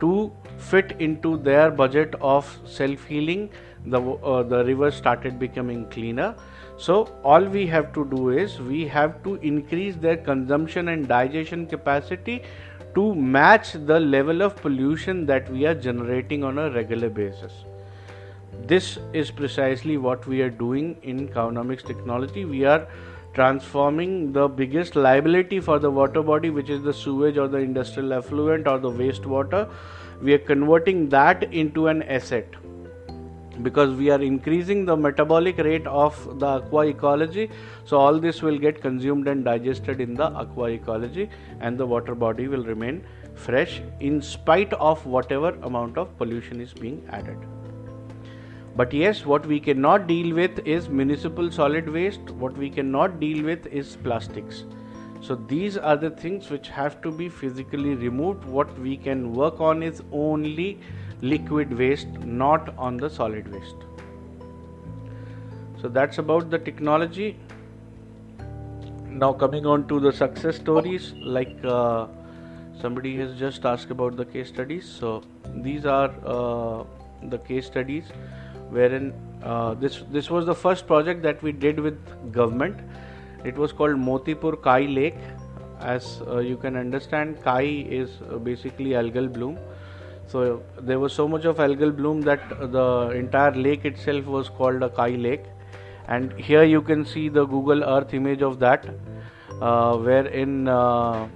[0.00, 3.50] to fit into their budget of self-healing,
[3.86, 6.34] the uh, the river started becoming cleaner.
[6.76, 11.66] So all we have to do is we have to increase their consumption and digestion
[11.66, 12.42] capacity
[12.94, 17.52] to match the level of pollution that we are generating on a regular basis.
[18.64, 22.44] This is precisely what we are doing in Cownomics technology.
[22.44, 22.88] We are
[23.36, 28.12] transforming the biggest liability for the water body, which is the sewage or the industrial
[28.12, 29.68] effluent or the wastewater.
[30.22, 32.46] We are converting that into an asset
[33.62, 37.48] because we are increasing the metabolic rate of the aqua ecology
[37.86, 41.30] so all this will get consumed and digested in the aqua ecology
[41.60, 43.02] and the water body will remain
[43.34, 47.38] fresh in spite of whatever amount of pollution is being added
[48.78, 52.30] but yes what we cannot deal with is municipal solid waste.
[52.30, 54.64] What we cannot deal with is plastics.
[55.22, 58.44] So these are the things which have to be physically removed.
[58.44, 60.78] What we can work on is only
[61.22, 63.76] liquid waste not on the solid waste.
[65.80, 67.38] So that's about the technology.
[69.08, 72.08] Now coming on to the success stories like uh,
[72.78, 74.86] somebody has just asked about the case studies.
[74.86, 75.22] So
[75.62, 76.84] these are uh,
[77.30, 78.12] the case studies
[78.70, 79.12] wherein
[79.42, 81.98] uh, this this was the first project that we did with
[82.32, 82.80] government
[83.44, 85.18] it was called motipur kai lake
[85.80, 87.64] as uh, you can understand kai
[88.00, 89.58] is uh, basically algal bloom
[90.26, 94.82] so there was so much of algal bloom that the entire lake itself was called
[94.82, 95.44] a kai lake
[96.08, 98.88] and here you can see the google earth image of that
[99.60, 101.28] uh, wherein uh,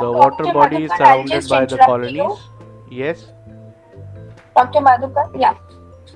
[0.00, 2.22] the water body is surrounded by the interrupt you.
[2.22, 2.38] colonies
[2.90, 3.26] yes
[4.56, 4.80] Dr.
[4.80, 5.54] Madhukar, yeah.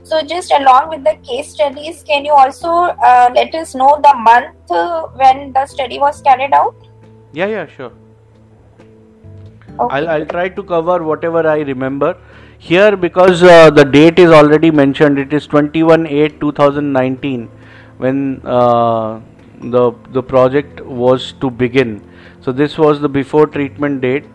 [0.05, 4.15] So just along with the case studies, can you also uh, let us know the
[4.15, 6.75] month uh, when the study was carried out?
[7.35, 7.93] yeah yeah sure
[9.75, 9.97] Okay.
[9.97, 12.17] I'll, I'll try to cover whatever I remember.
[12.59, 17.49] Here, because uh, the date is already mentioned, it is 21 8 2019
[17.99, 19.21] when uh,
[19.61, 22.09] the, the project was to begin.
[22.41, 24.27] So, this was the before treatment date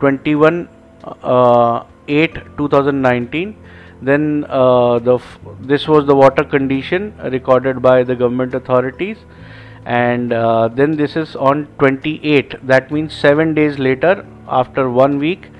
[0.00, 0.68] 21
[1.04, 3.56] uh, 8 2019.
[4.08, 5.18] Then uh, the
[5.60, 9.18] this was the water condition recorded by the government authorities.
[9.86, 15.50] And uh, then this is on 28 that means 7 days later after 1 week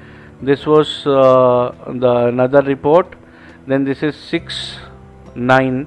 [0.41, 3.17] this was uh, the another report.
[3.67, 4.79] Then this is 6
[5.35, 5.87] 9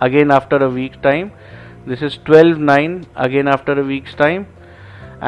[0.00, 1.32] again after a week time.
[1.86, 4.46] This is 12 9 again after a week's time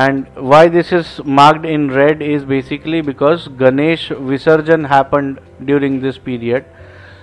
[0.03, 6.19] and why this is marked in red is basically because Ganesh Visarjan happened during this
[6.19, 6.65] period.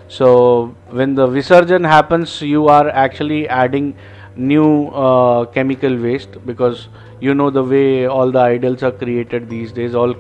[0.08, 3.94] So when the Visarjan happens you are actually adding
[4.38, 6.88] new uh, chemical waste because
[7.20, 10.16] you know the way all the idols are created these days all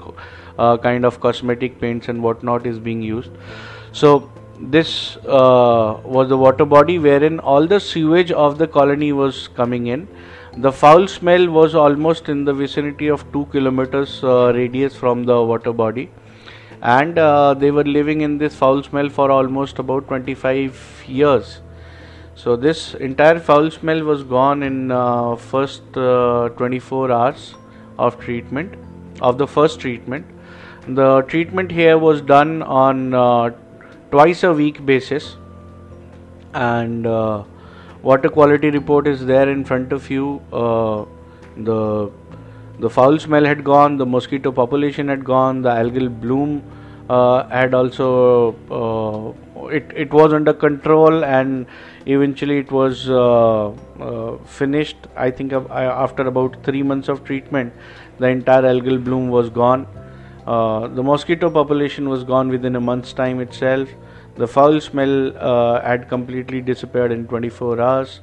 [0.59, 3.31] uh, kind of cosmetic paints and whatnot is being used.
[3.93, 4.29] So
[4.59, 9.87] this uh, was the water body wherein all the sewage of the colony was coming
[9.87, 10.07] in
[10.57, 15.41] the foul smell was almost in the vicinity of 2 kilometers uh, radius from the
[15.41, 16.09] water body.
[16.81, 21.61] And uh, they were living in this foul smell for almost about 25 years.
[22.35, 27.55] So this entire foul smell was gone in uh, first uh, 24 hours
[27.97, 28.75] of treatment
[29.21, 30.25] of the first treatment.
[30.87, 33.51] The treatment here was done on uh,
[34.09, 35.35] twice a week basis.
[36.53, 37.43] And uh,
[38.01, 40.41] water quality report is there in front of you.
[40.51, 41.05] Uh,
[41.57, 42.11] the
[42.79, 46.63] the foul smell had gone the mosquito population had gone the algal bloom
[47.09, 51.65] uh, had also uh, it, it was under control and
[52.05, 54.97] eventually it was uh, uh, finished.
[55.15, 57.73] I think after about 3 months of treatment
[58.19, 59.87] the entire algal bloom was gone.
[60.47, 63.89] Uh, the mosquito population was gone within a month's time itself.
[64.35, 68.21] The foul smell uh, had completely disappeared in 24 hours.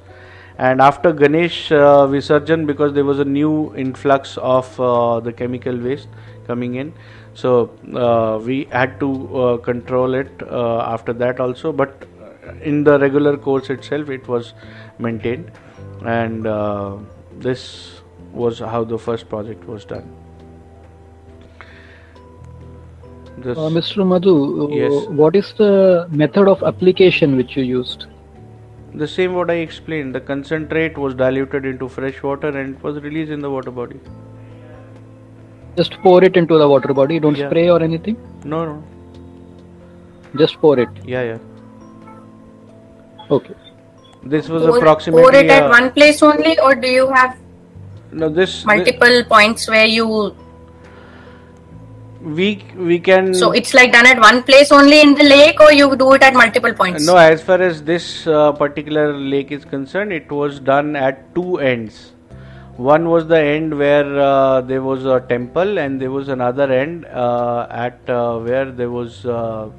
[0.56, 5.76] And after Ganesh uh, Visarjan, because there was a new influx of uh, the chemical
[5.76, 6.08] waste
[6.46, 6.92] coming in,
[7.34, 11.72] so uh, we had to uh, control it after that also.
[11.72, 12.06] But
[12.62, 14.54] in the regular course itself, it was
[14.98, 15.52] maintained,
[16.04, 16.44] and
[17.38, 18.00] this
[18.32, 20.27] was how the first project was done.
[23.44, 24.04] Uh, Mr.
[24.06, 24.34] Madhu,
[24.64, 25.06] uh, Yes.
[25.08, 28.06] what is the method of application which you used?
[28.94, 30.14] The same what I explained.
[30.14, 34.00] The concentrate was diluted into fresh water and it was released in the water body.
[35.76, 37.48] Just pour it into the water body, don't Yeah.
[37.48, 38.16] spray or anything?
[38.44, 38.82] No, no.
[40.36, 40.88] Just pour it.
[41.06, 41.38] Yeah, yeah.
[43.30, 43.54] Okay.
[44.24, 45.22] This was Pour, approximately.
[45.22, 47.36] pour it at uh, one place only, or do you have
[48.10, 48.64] No, this.
[48.64, 50.34] multiple points where you?
[52.34, 53.32] We we can.
[53.34, 56.22] So it's like done at one place only in the lake, or you do it
[56.22, 57.06] at multiple points?
[57.06, 61.58] No, as far as this uh, particular lake is concerned, it was done at two
[61.58, 62.12] ends.
[62.76, 67.06] One was the end where uh, there was a temple, and there was another end
[67.06, 69.70] uh, at uh, where there was uh,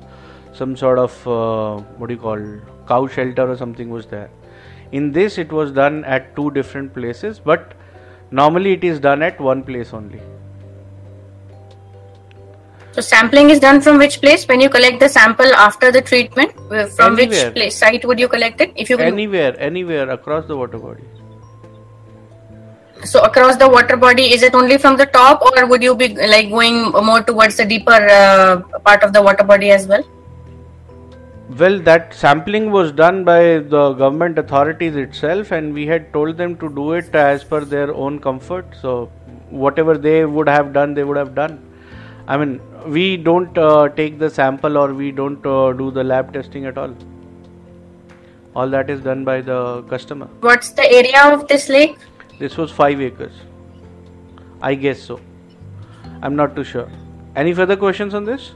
[0.54, 2.44] some sort of uh, what do you call
[2.88, 4.30] cow shelter or something was there.
[4.92, 7.74] In this, it was done at two different places, but
[8.32, 10.22] normally it is done at one place only.
[13.00, 14.46] So sampling is done from which place?
[14.46, 17.46] When you collect the sample after the treatment, uh, from Anywhere.
[17.46, 18.74] which place site would you collect it?
[18.76, 21.04] If you Anywhere, anywhere across the water body.
[23.06, 26.10] so across the water body, is it only from the top, or would you be
[26.32, 30.04] like going more towards the deeper uh, part of the water body as well?
[31.58, 33.40] Well, that sampling was done by
[33.76, 37.94] the government authorities itself, and we had told them to do it as per their
[37.94, 38.78] own comfort.
[38.82, 39.10] So,
[39.50, 41.58] whatever they would have done, they would have done.
[42.30, 46.32] I mean, we don't uh, take the sample or we don't uh, do the lab
[46.32, 46.96] testing at all.
[48.56, 50.28] All that is done by the customer.
[50.42, 51.98] What's the area of this lake?
[52.38, 53.34] This was 5 acres.
[54.62, 55.20] I guess so.
[56.22, 56.88] I'm not too sure.
[57.36, 58.52] Any further questions on this?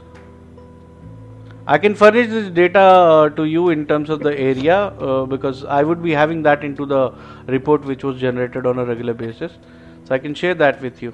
[1.66, 5.64] I can furnish this data uh, to you in terms of the area uh, because
[5.64, 7.12] I would be having that into the
[7.46, 9.52] report which was generated on a regular basis.
[10.04, 11.12] So I can share that with you.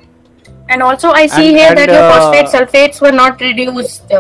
[0.69, 4.13] And also, I see And- here and, that your uh, phosphate sulfates were not reduced.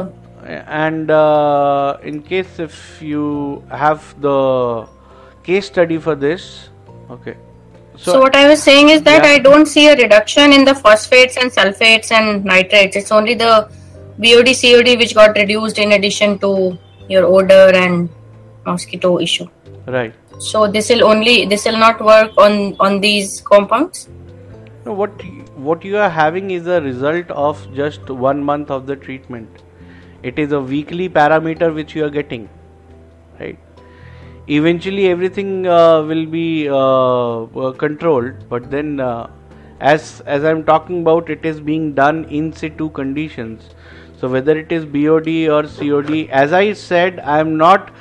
[0.47, 4.87] And uh, in case if you have the
[5.45, 6.71] case study for this,
[7.11, 7.37] okay.
[7.97, 9.33] So, what I was saying is that Yeah.
[9.33, 12.97] I don't see a reduction in the phosphates and sulfates and nitrates.
[12.97, 13.69] It's only the
[14.19, 18.09] BOD COD which got reduced in addition to your odor and
[18.67, 19.47] mosquito issue.
[19.87, 20.15] right.
[20.39, 24.09] So this will only this will not work on on these compounds.
[24.85, 25.23] What
[25.57, 29.63] what you are having is a result of just one month of the treatment.
[30.23, 32.49] It is a weekly parameter which you are getting,
[33.39, 33.59] right?
[34.49, 39.29] Eventually, everything uh, will be uh, uh, controlled, but then, uh,
[39.81, 43.69] as as I'm talking about, it is being done in situ conditions.
[44.17, 47.93] So whether it is BOD or COD, as I said, I am not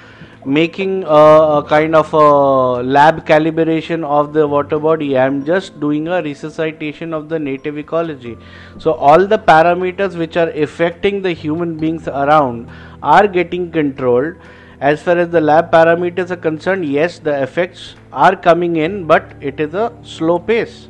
[0.46, 5.18] making a, a kind of a lab calibration of the water body.
[5.18, 8.38] I am just doing a resuscitation of the native ecology.
[8.78, 12.70] So all the parameters which are affecting the human beings around
[13.04, 14.36] are getting controlled.
[14.80, 19.34] As far as the lab parameters are concerned, yes, the effects are coming in, but
[19.42, 20.88] it is a slow pace.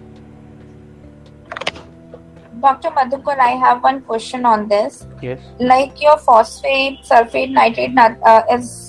[2.61, 2.89] Dr.
[2.89, 5.07] Madhukar, I have one question on this.
[5.21, 5.39] Yes.
[5.59, 8.88] Like your phosphate, sulfate, nitrate uh, is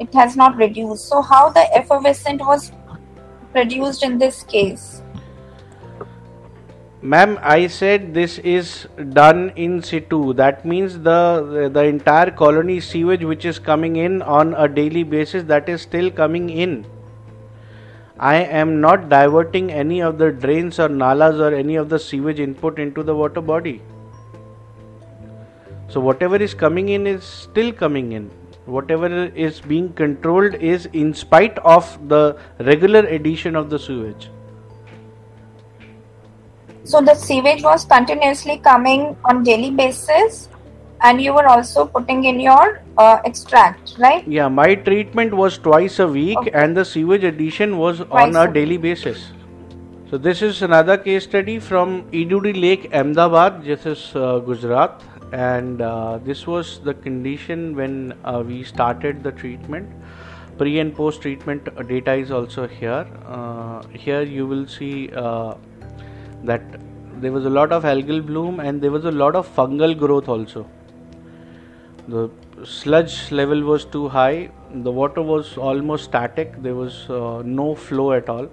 [0.00, 1.06] it has not reduced.
[1.08, 2.72] So how the effervescent was
[3.52, 5.02] produced in this case?
[7.02, 10.34] Ma'am, I said this is done in situ.
[10.34, 15.44] That means the the entire colony sewage which is coming in on a daily basis
[15.52, 16.84] that is still coming in.
[18.18, 22.38] I am not diverting any of the drains or nalas or any of the sewage
[22.38, 23.80] input into the water body.
[25.88, 28.30] So whatever is coming in is still coming in.
[28.66, 34.28] Whatever is being controlled is in spite of the regular addition of the sewage.
[36.84, 40.48] So the sewage was continuously coming on daily basis,
[41.02, 44.26] and you were also putting in your uh, extract, right?
[44.26, 46.50] Yeah, my treatment was twice a week Okay.
[46.52, 49.32] and the sewage addition was Twice on a a daily basis.
[50.10, 55.02] So this is another case study from Idudi Lake, Ahmedabad, this is uh, Gujarat
[55.32, 59.88] and uh, this was the condition when uh, we started the treatment.
[60.58, 63.06] Pre and post treatment data is also here.
[63.26, 65.54] Uh, here you will see uh,
[66.44, 66.62] that
[67.20, 70.28] there was a lot of algal bloom and there was a lot of fungal growth
[70.28, 70.66] also
[72.08, 72.30] the
[72.64, 74.50] sludge level was too high
[74.86, 78.48] the water was almost static there was uh, no flow at all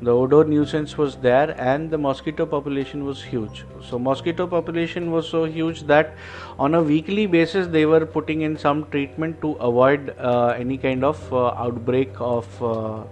[0.00, 5.28] the odor nuisance was there and the mosquito population was huge so mosquito population was
[5.28, 6.14] so huge that
[6.58, 11.02] on a weekly basis they were putting in some treatment to avoid uh, any kind
[11.04, 13.02] of uh, outbreak of uh,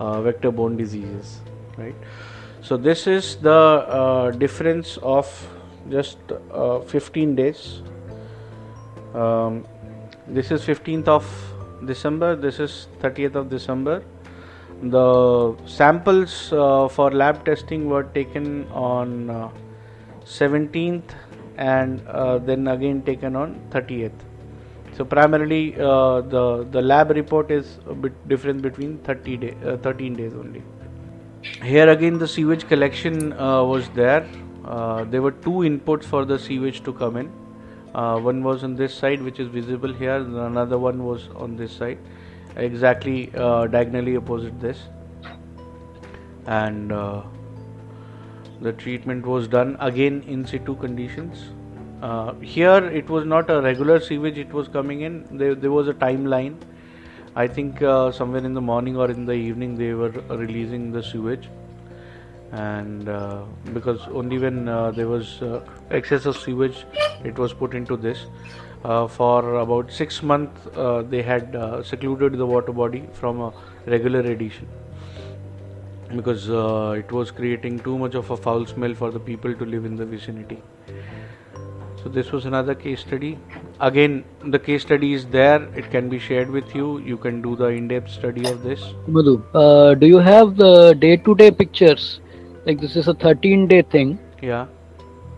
[0.00, 1.40] uh, vector borne diseases
[1.78, 1.94] right
[2.60, 5.26] so this is the uh, difference of
[5.88, 6.18] just
[6.52, 7.80] uh, 15 days
[9.14, 9.64] um,
[10.26, 11.24] this is 15th of
[11.84, 12.36] December.
[12.36, 14.02] This is 30th of December.
[14.82, 19.50] The samples uh, for lab testing were taken on uh,
[20.24, 21.02] 17th
[21.56, 24.12] and uh, then again taken on 30th.
[24.96, 29.76] So primarily uh, the the lab report is a bit different between 30 day, uh,
[29.78, 30.62] 13 days only.
[31.62, 34.26] Here again the sewage collection uh, was there.
[35.10, 37.32] There were two inputs for the sewage to come in.
[37.92, 40.16] One was on this side, which is visible here.
[40.16, 41.98] and Another one was on this side,
[42.58, 44.78] exactly uh, diagonally opposite this.
[46.46, 47.22] And uh,
[48.60, 51.50] the treatment was done again in situ conditions.
[52.02, 55.26] Uh, here it was not a regular sewage; it was coming in.
[55.36, 56.56] There, there was a timeline.
[57.36, 61.02] I think uh, somewhere in the morning or in the evening they were releasing the
[61.02, 61.48] sewage
[62.52, 63.44] and uh,
[63.74, 65.42] because only when uh, there was
[65.90, 66.84] excess of sewage
[67.22, 68.24] it was put into this
[69.06, 73.52] for about six months uh, they had uh, secluded the water body from a
[73.86, 74.68] regular addition
[76.16, 79.64] because uh, it was creating too much of a foul smell for the people to
[79.64, 80.62] live in the vicinity
[82.02, 83.36] so this was another case study
[83.80, 87.56] again the case study is there it can be shared with you you can do
[87.56, 92.20] the in-depth study of this Madhu, uh, do you have the day-to-day pictures?
[92.64, 94.18] Like this is a 13-day thing.
[94.42, 94.66] yeah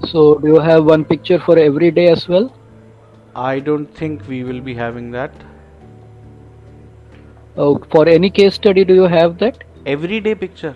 [0.05, 2.53] So do you have one picture for every day as well?
[3.35, 5.33] I don't think we will be having that
[7.57, 9.65] Oh, for any case study, do you have that?
[9.87, 10.75] everyday picture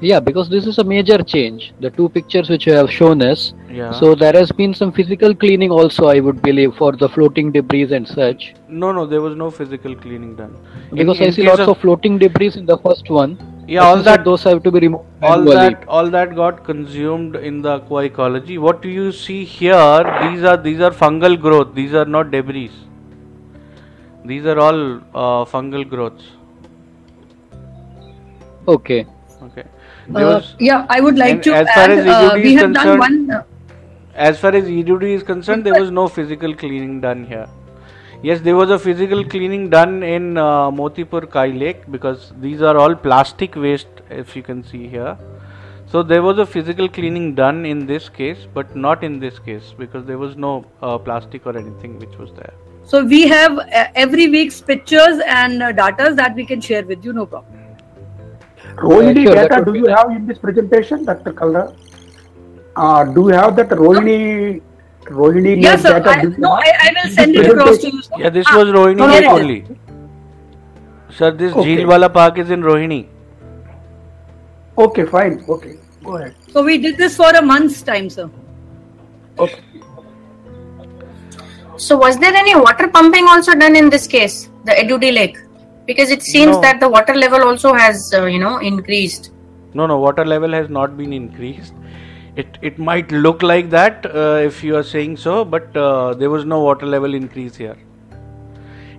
[0.00, 1.72] Yeah, because this is a major change.
[1.80, 3.54] The two pictures which you have shown us.
[3.78, 7.50] yeah So there has been some physical cleaning also, I would believe, for the floating
[7.52, 8.44] debris and such.
[8.68, 10.54] no no there was no physical cleaning done
[11.00, 13.38] Because in I see lots of, floating debris in the first one.
[13.66, 15.04] Yeah all As you said, that those have to be removed.
[15.22, 15.56] all manually.
[15.74, 20.44] that all that got consumed in the aqua ecology what do you see here these
[20.50, 22.70] are these are fungal growth these are not debris
[24.24, 24.80] these are all
[25.14, 26.32] uh, fungal growths
[28.68, 29.00] Okay.
[29.48, 29.64] okay
[30.08, 31.92] Uh, was yeah, I would like to as far add.
[31.98, 33.14] as Uh, EUD we is have done one.
[33.36, 33.42] Uh,
[34.26, 37.46] as far as EUD is concerned, there was no physical cleaning done here.
[38.22, 42.76] Yes, there was a physical cleaning done in uh, Motipur Kai Lake because these are
[42.76, 45.16] all plastic waste, if you can see here.
[45.88, 49.74] So there was a physical cleaning done in this case, but not in this case
[49.78, 52.54] because there was no uh, plastic or anything which was there.
[52.90, 57.04] so we have uh, every week's pictures and uh, data that we can share with
[57.04, 57.12] you.
[57.12, 57.62] No problem.
[58.76, 61.32] Rohini sure, data do you have in this presentation, Dr.
[61.32, 61.76] Kalra?
[62.76, 64.62] Uh, do you have that Rohini
[65.06, 66.00] Rohini Yes, Lake sir.
[66.00, 66.10] data.
[66.10, 66.52] I, do no.
[66.52, 68.02] I, I will send it across to you.
[68.02, 68.10] sir.
[68.18, 69.30] Yeah, this Ah, was Rohini no, no, no.
[69.38, 69.64] only.
[71.10, 71.76] Sir, this Okay.
[71.76, 73.06] Jheelwala Park is in Rohini.
[74.78, 75.42] Okay, fine.
[75.48, 76.34] Okay, go ahead.
[76.52, 78.28] So we did this for a month's time, sir.
[79.38, 79.60] Okay.
[81.76, 85.36] So was there any water pumping also done in this case, the Edudi Lake?
[85.86, 86.60] Because it seems No.
[86.62, 89.30] that the water level also has, uh, you know, increased.
[89.74, 91.74] No, no, water level has not been increased.
[92.36, 96.30] It it might look like that uh, if you are saying so, but uh, there
[96.30, 97.76] was no water level increase here.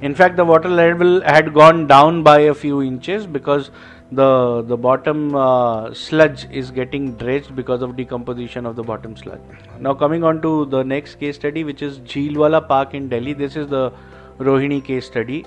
[0.01, 3.69] In fact, the water level had gone down by a few inches because
[4.11, 9.41] the the bottom uh, sludge is getting dredged because of decomposition of the bottom sludge.
[9.79, 13.33] Now coming on to the next case study, which is Jheelwala Park in Delhi.
[13.33, 13.91] This is the
[14.39, 15.45] Rohini case study.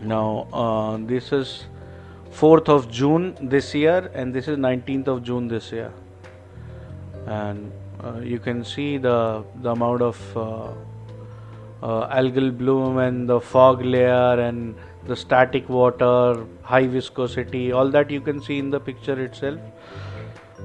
[0.00, 1.66] Now uh, this is
[2.32, 5.92] 4th of June this year, and this is 19th of June this year,
[7.26, 7.72] and
[8.02, 10.72] uh, you can see the the amount of uh,
[11.82, 14.74] uh, algal bloom and the fog layer and
[15.06, 19.60] the static water, high viscosity, all that you can see in the picture itself.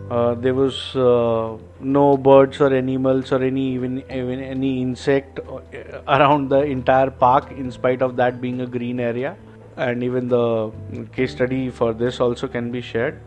[0.10, 5.62] Uh, there was uh, no birds or animals or any even, even any insect uh,
[6.08, 9.38] around the entire park in spite of that being a green area
[9.78, 10.72] and even the
[11.14, 13.22] case study for this also can be shared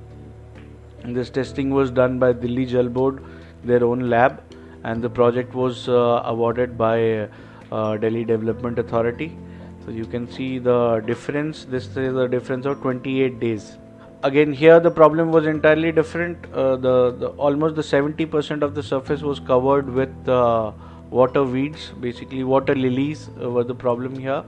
[1.05, 3.23] this testing was done by Delhi Jal Board,
[3.63, 4.43] their own lab,
[4.85, 7.29] and the project was uh, awarded by
[7.71, 9.37] uh, Delhi Development Authority.
[9.85, 11.65] So you can see the difference.
[11.67, 13.77] This is a difference of 28 days.
[14.23, 16.39] Again, here the problem was entirely different.
[16.53, 20.73] Uh, the, the almost the 70% of the surface was covered with uh,
[21.11, 24.43] water weeds, basically water lilies uh, were the problem here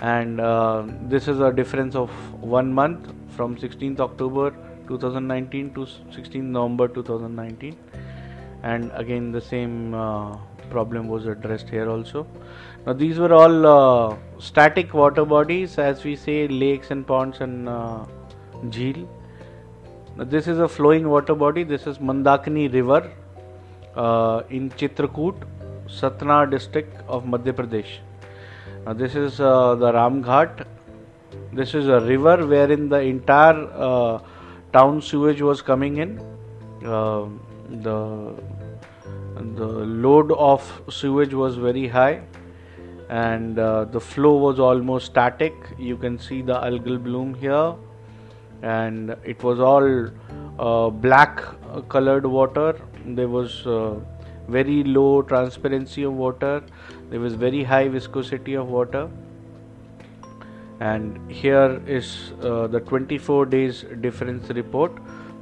[0.00, 2.10] and uh, this is a difference of
[2.40, 4.54] one month from 16th October
[4.88, 7.76] 2019 to 16 November 2019
[8.62, 10.36] and again the same uh,
[10.70, 12.26] problem was addressed here also.
[12.86, 17.68] Now these were all uh, static water bodies as we say lakes and ponds and
[17.68, 18.04] uh,
[18.66, 19.06] jheel.
[20.16, 21.64] Now this is a flowing water body.
[21.64, 23.10] This is Mandakini river
[23.94, 25.42] uh, in Chitrakoot
[25.86, 27.98] Satna district of Madhya Pradesh.
[28.84, 30.66] Now this is uh, the Ramghat.
[31.52, 34.18] This is a river wherein the entire uh,
[34.72, 36.20] town sewage was coming in.
[36.84, 37.26] Uh,
[37.82, 38.34] the
[39.56, 39.66] the
[40.06, 42.20] load of sewage was very high,
[43.08, 45.54] and uh, the flow was almost static.
[45.78, 47.74] You can see the algal bloom here,
[48.62, 50.08] and it was all
[50.58, 51.42] uh, black
[51.88, 52.76] colored water.
[53.04, 53.94] There was uh,
[54.48, 56.62] very low transparency of water
[57.10, 59.08] there was very high viscosity of water
[60.80, 64.92] and here is uh, the 24 days difference report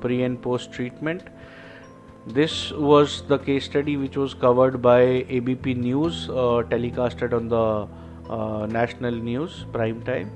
[0.01, 1.23] pre and post treatment.
[2.27, 5.01] This was the case study which was covered by
[5.39, 7.87] abp news uh, telecasted on the
[8.33, 10.31] uh, national news prime time.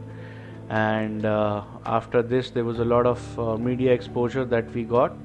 [0.68, 5.16] And uh, after this there was a lot of uh, media exposure that we got.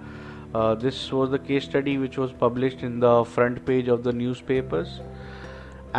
[0.56, 4.14] Uh, this was the case study which was published in the front page of the
[4.14, 5.02] newspapers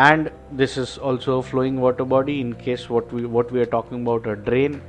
[0.04, 3.70] and this is also a flowing water body in case what we what we are
[3.74, 4.80] talking about a drain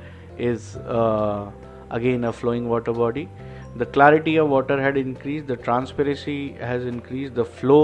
[0.46, 1.50] is uh,
[1.90, 3.28] again a flowing water body.
[3.76, 7.82] The clarity of water had increased the transparency has increased the flow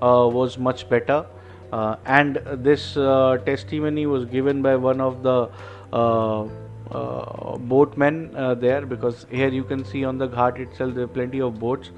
[0.00, 1.26] uh, was much better.
[1.72, 5.48] Uh, and this uh, testimony was given by one of the
[5.92, 6.42] uh,
[6.90, 11.40] uh, boatmen there because here you can see on the ghat itself there are plenty
[11.40, 11.90] of boats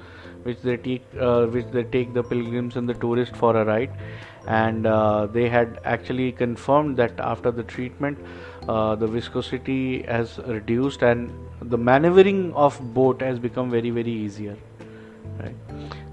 [0.43, 3.91] which they take uh, which they take the pilgrims and the tourists for a ride.
[4.45, 8.17] And uh, they had actually confirmed that after the treatment
[8.67, 11.31] uh, the viscosity has reduced and
[11.61, 14.57] the maneuvering of boat has become very very easier
[15.39, 15.55] right?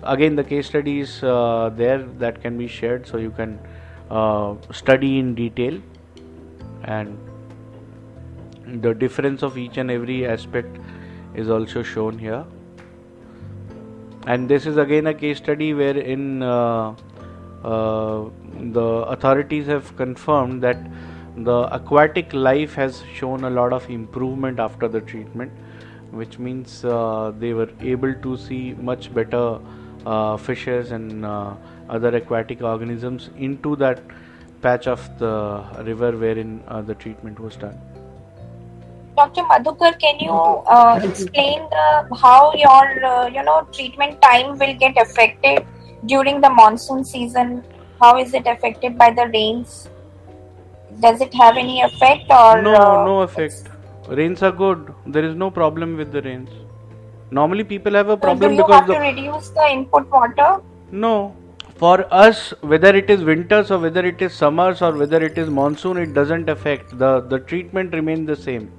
[0.03, 3.59] Again the case study is uh, there that can be shared so you can
[4.11, 5.81] uh, study in detail.
[6.85, 7.19] And
[8.83, 10.79] the difference of each and every aspect
[11.35, 12.45] is also shown here
[14.27, 16.95] and this is again a case study wherein uh,
[17.65, 18.25] uh,
[18.73, 20.79] the authorities have confirmed that
[21.37, 25.51] the aquatic life has shown a lot of improvement after the treatment
[26.11, 29.59] which means uh, they were able to see much better
[30.05, 31.55] uh, fishes and uh,
[31.89, 34.03] other aquatic organisms into that
[34.61, 37.79] patch of the river wherein uh, the treatment was done
[39.17, 39.43] Dr.
[39.43, 44.97] Madhukar, can you uh, explain the, how your uh, you know treatment time will get
[44.97, 45.67] affected
[46.07, 47.65] during the monsoon season?
[48.01, 49.89] How is it affected by the rains?
[51.01, 53.69] Does it have any effect or no uh, no effect
[54.09, 56.51] rains are good there is no problem with the rains
[57.31, 60.11] normally people have a so do problem you because have the to reduce the input
[60.11, 60.61] water?
[60.91, 61.37] No,
[61.77, 65.49] for us whether it is winters or whether it is summers or whether it is
[65.49, 68.71] monsoon it doesn't affect the the treatment remains the same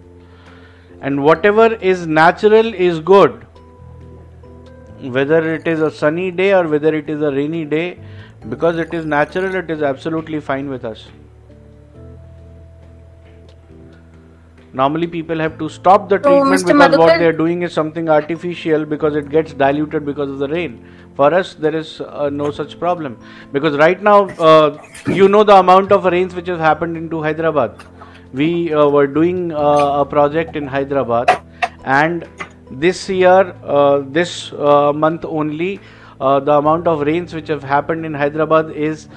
[1.01, 3.45] and whatever is natural is good.
[5.01, 7.99] Whether it is a sunny day or whether it is a rainy day
[8.49, 11.07] because it is natural it is absolutely fine with us.
[14.73, 18.85] Normally people have to stop the treatment because what they are doing is something artificial
[18.85, 20.85] because it gets diluted because of the rain.
[21.15, 23.17] For us there is uh, no such problem.
[23.51, 27.83] Because right now uh, you know the amount of rains which has happened into hyderabad
[28.33, 31.41] we uh, were doing uh, a project in hyderabad
[31.83, 32.27] and
[32.69, 35.79] this year uh, this uh, month only
[36.19, 39.07] uh, the amount of rains which have happened in hyderabad is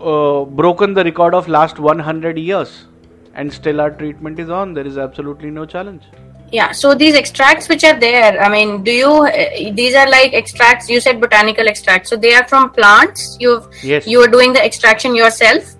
[0.00, 2.86] uh, broken the record of last 100 years
[3.34, 6.04] and still our treatment is on there is absolutely no challenge
[6.50, 6.72] Yeah.
[6.72, 9.10] So these extracts which are there, I mean, do you?
[9.26, 10.88] Uh, these are like extracts.
[10.88, 13.36] You said botanical extracts, so they are from plants.
[13.38, 15.74] You've yes you are doing the extraction yourself.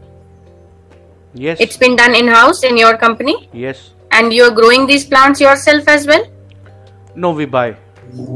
[1.46, 1.60] Yes.
[1.60, 3.90] It's been done in house in your company, yes.
[4.10, 6.24] And you're growing these plants yourself as well.
[7.14, 7.76] no we buy.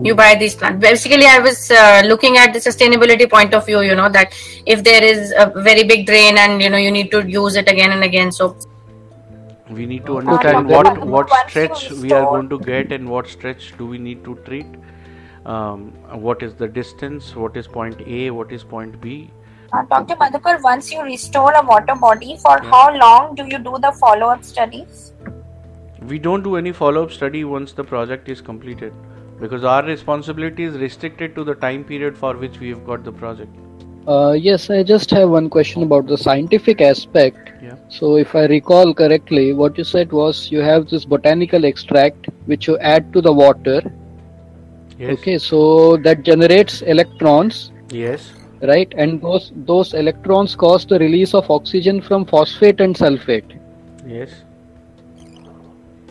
[0.06, 0.80] You buy these plants.
[0.84, 3.80] Basically, I was uh, looking at the sustainability point of view.
[3.80, 4.34] You know that
[4.66, 7.70] if there is a very big drain and you know you need to use it
[7.74, 8.56] again and again, so.
[9.70, 13.68] We need to understand what what stretch we are going to get and what stretch
[13.78, 14.74] do we need to treat.
[15.46, 15.86] Um,
[16.26, 17.30] what is the distance?
[17.44, 18.30] What is point a?
[18.40, 19.30] What is point b
[19.72, 20.16] Uh, Dr.
[20.16, 24.44] Madhukar, once you restore a water body, for how long do you do the follow-up
[24.44, 25.08] studies?
[26.08, 28.92] we don't do any follow up study once the project is completed
[29.40, 33.12] because our responsibility is restricted to the time period for which we have got the
[33.20, 33.60] project
[34.12, 37.52] Uh, yes, I just have one question about the scientific aspect.
[37.66, 42.26] yeah So, if I recall correctly, what you said was you have this botanical extract
[42.46, 43.78] which you add to the water.
[44.98, 45.62] yes Okay, so
[46.08, 47.62] that generates electrons,
[48.02, 48.32] yes
[48.62, 48.92] right?
[48.96, 53.58] And those those electrons cause the release of oxygen from phosphate and sulfate,
[54.06, 54.42] yes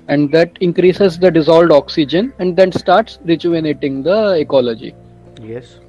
[0.08, 4.94] and that increases the dissolved oxygen and then starts rejuvenating the ecology.
[5.42, 5.80] yes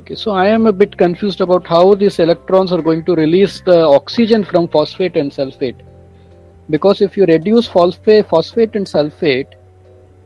[0.00, 3.60] Okay, so I am a bit confused about how these electrons are going to release
[3.60, 5.82] the oxygen from phosphate and sulfate.
[6.70, 9.52] Because if you reduce phosphate, phosphate and sulfate,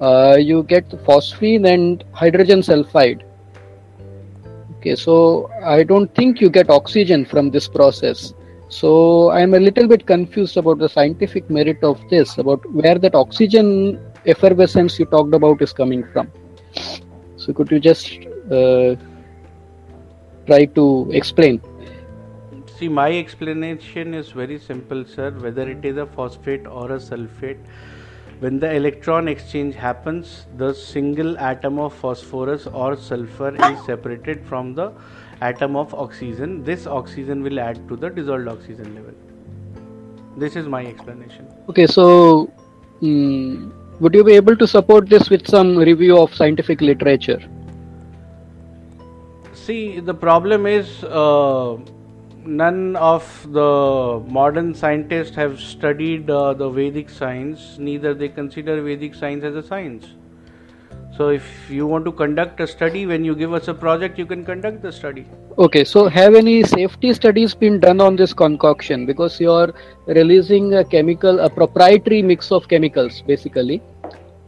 [0.00, 3.22] uh, you get phosphine and hydrogen sulfide.
[4.82, 8.34] Okay, so I don't think you get oxygen from this process.
[8.68, 12.98] So I am a little bit confused about the scientific merit of this, about where
[12.98, 16.32] that oxygen effervescence you talked about is coming from.
[17.36, 18.96] So could you just uh,
[20.46, 21.62] try to explain.
[22.76, 25.30] See, my explanation is very simple, sir.
[25.30, 27.60] Whether it is a phosphate or a sulfate,
[28.42, 34.74] when the electron exchange happens, the single atom of phosphorus or sulfur is separated from
[34.74, 34.90] the
[35.40, 36.64] atom of oxygen.
[36.64, 39.14] This oxygen will add to the dissolved oxygen level.
[40.36, 41.46] This is my explanation.
[41.68, 42.50] Okay, so
[43.00, 43.70] mm,
[44.00, 47.40] would you be able to support this with some review of scientific literature?
[49.52, 51.76] See, the problem is uh,
[52.44, 59.14] none of the modern scientists have studied uh, the Vedic science, neither they consider Vedic
[59.14, 60.06] science as a science.
[61.16, 64.24] So, if you want to conduct a study, when you give us a project, you
[64.24, 65.26] can conduct the study.
[65.58, 69.04] Okay, so have any safety studies been done on this concoction?
[69.04, 69.74] Because you are
[70.06, 73.82] releasing a chemical, a proprietary mix of chemicals basically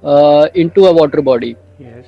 [0.03, 1.57] uh, into a water body.
[1.79, 2.07] Yes.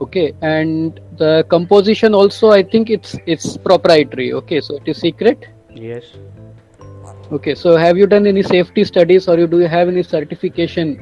[0.00, 4.32] Okay, and the composition also, I think it's it's proprietary.
[4.34, 5.46] Okay, so it is secret.
[5.74, 6.04] Yes.
[7.32, 11.00] Okay, so have you done any safety studies or you do you have any certification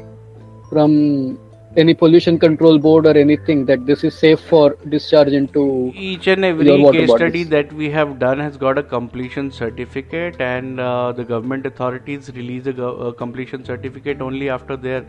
[0.70, 1.38] from
[1.77, 6.45] any pollution control board or anything that this is safe for discharge into Each and
[6.45, 11.25] every case study that we have done has got a completion certificate, and uh, the
[11.25, 15.05] government authorities release a, go- a completion certificate only after their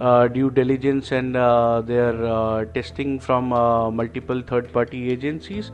[0.00, 5.72] uh, due diligence and uh, their uh, testing from uh, multiple third party agencies.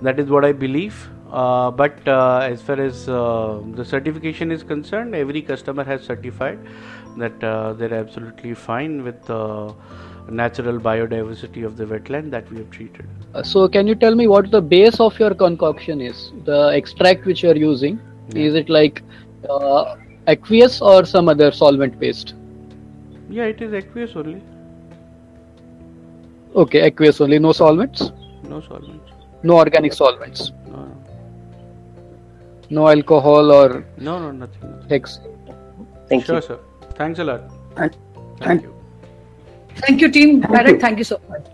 [0.00, 1.08] That is what I believe.
[1.32, 6.58] Uh, but uh, as far as uh, the certification is concerned, every customer has certified
[7.16, 9.74] that uh, they're absolutely fine with the
[10.30, 13.06] natural biodiversity of the wetland that we have treated.
[13.34, 16.32] Uh, So can you tell me what the base of your concoction is?
[16.44, 17.98] The extract which you are using,
[18.34, 19.02] is it like
[19.48, 19.96] uh,
[20.26, 22.34] aqueous or some other solvent based?
[23.28, 24.42] Yeah, it is aqueous only,
[26.54, 28.12] Okay, aqueous only, no solvents,
[28.48, 29.10] no solvents.
[29.42, 30.86] no organic solvents, No,
[32.70, 34.74] no alcohol or no, no, nothing.
[34.88, 35.18] hex.
[36.08, 36.42] Thank sure, you.
[36.42, 36.58] sir.
[37.02, 37.50] Thanks a lot.
[37.74, 38.74] Thank- Thank thank- you.
[39.84, 40.40] Thank you, team.
[40.42, 40.78] Thank Bharat, you.
[40.78, 41.46] thank you so much.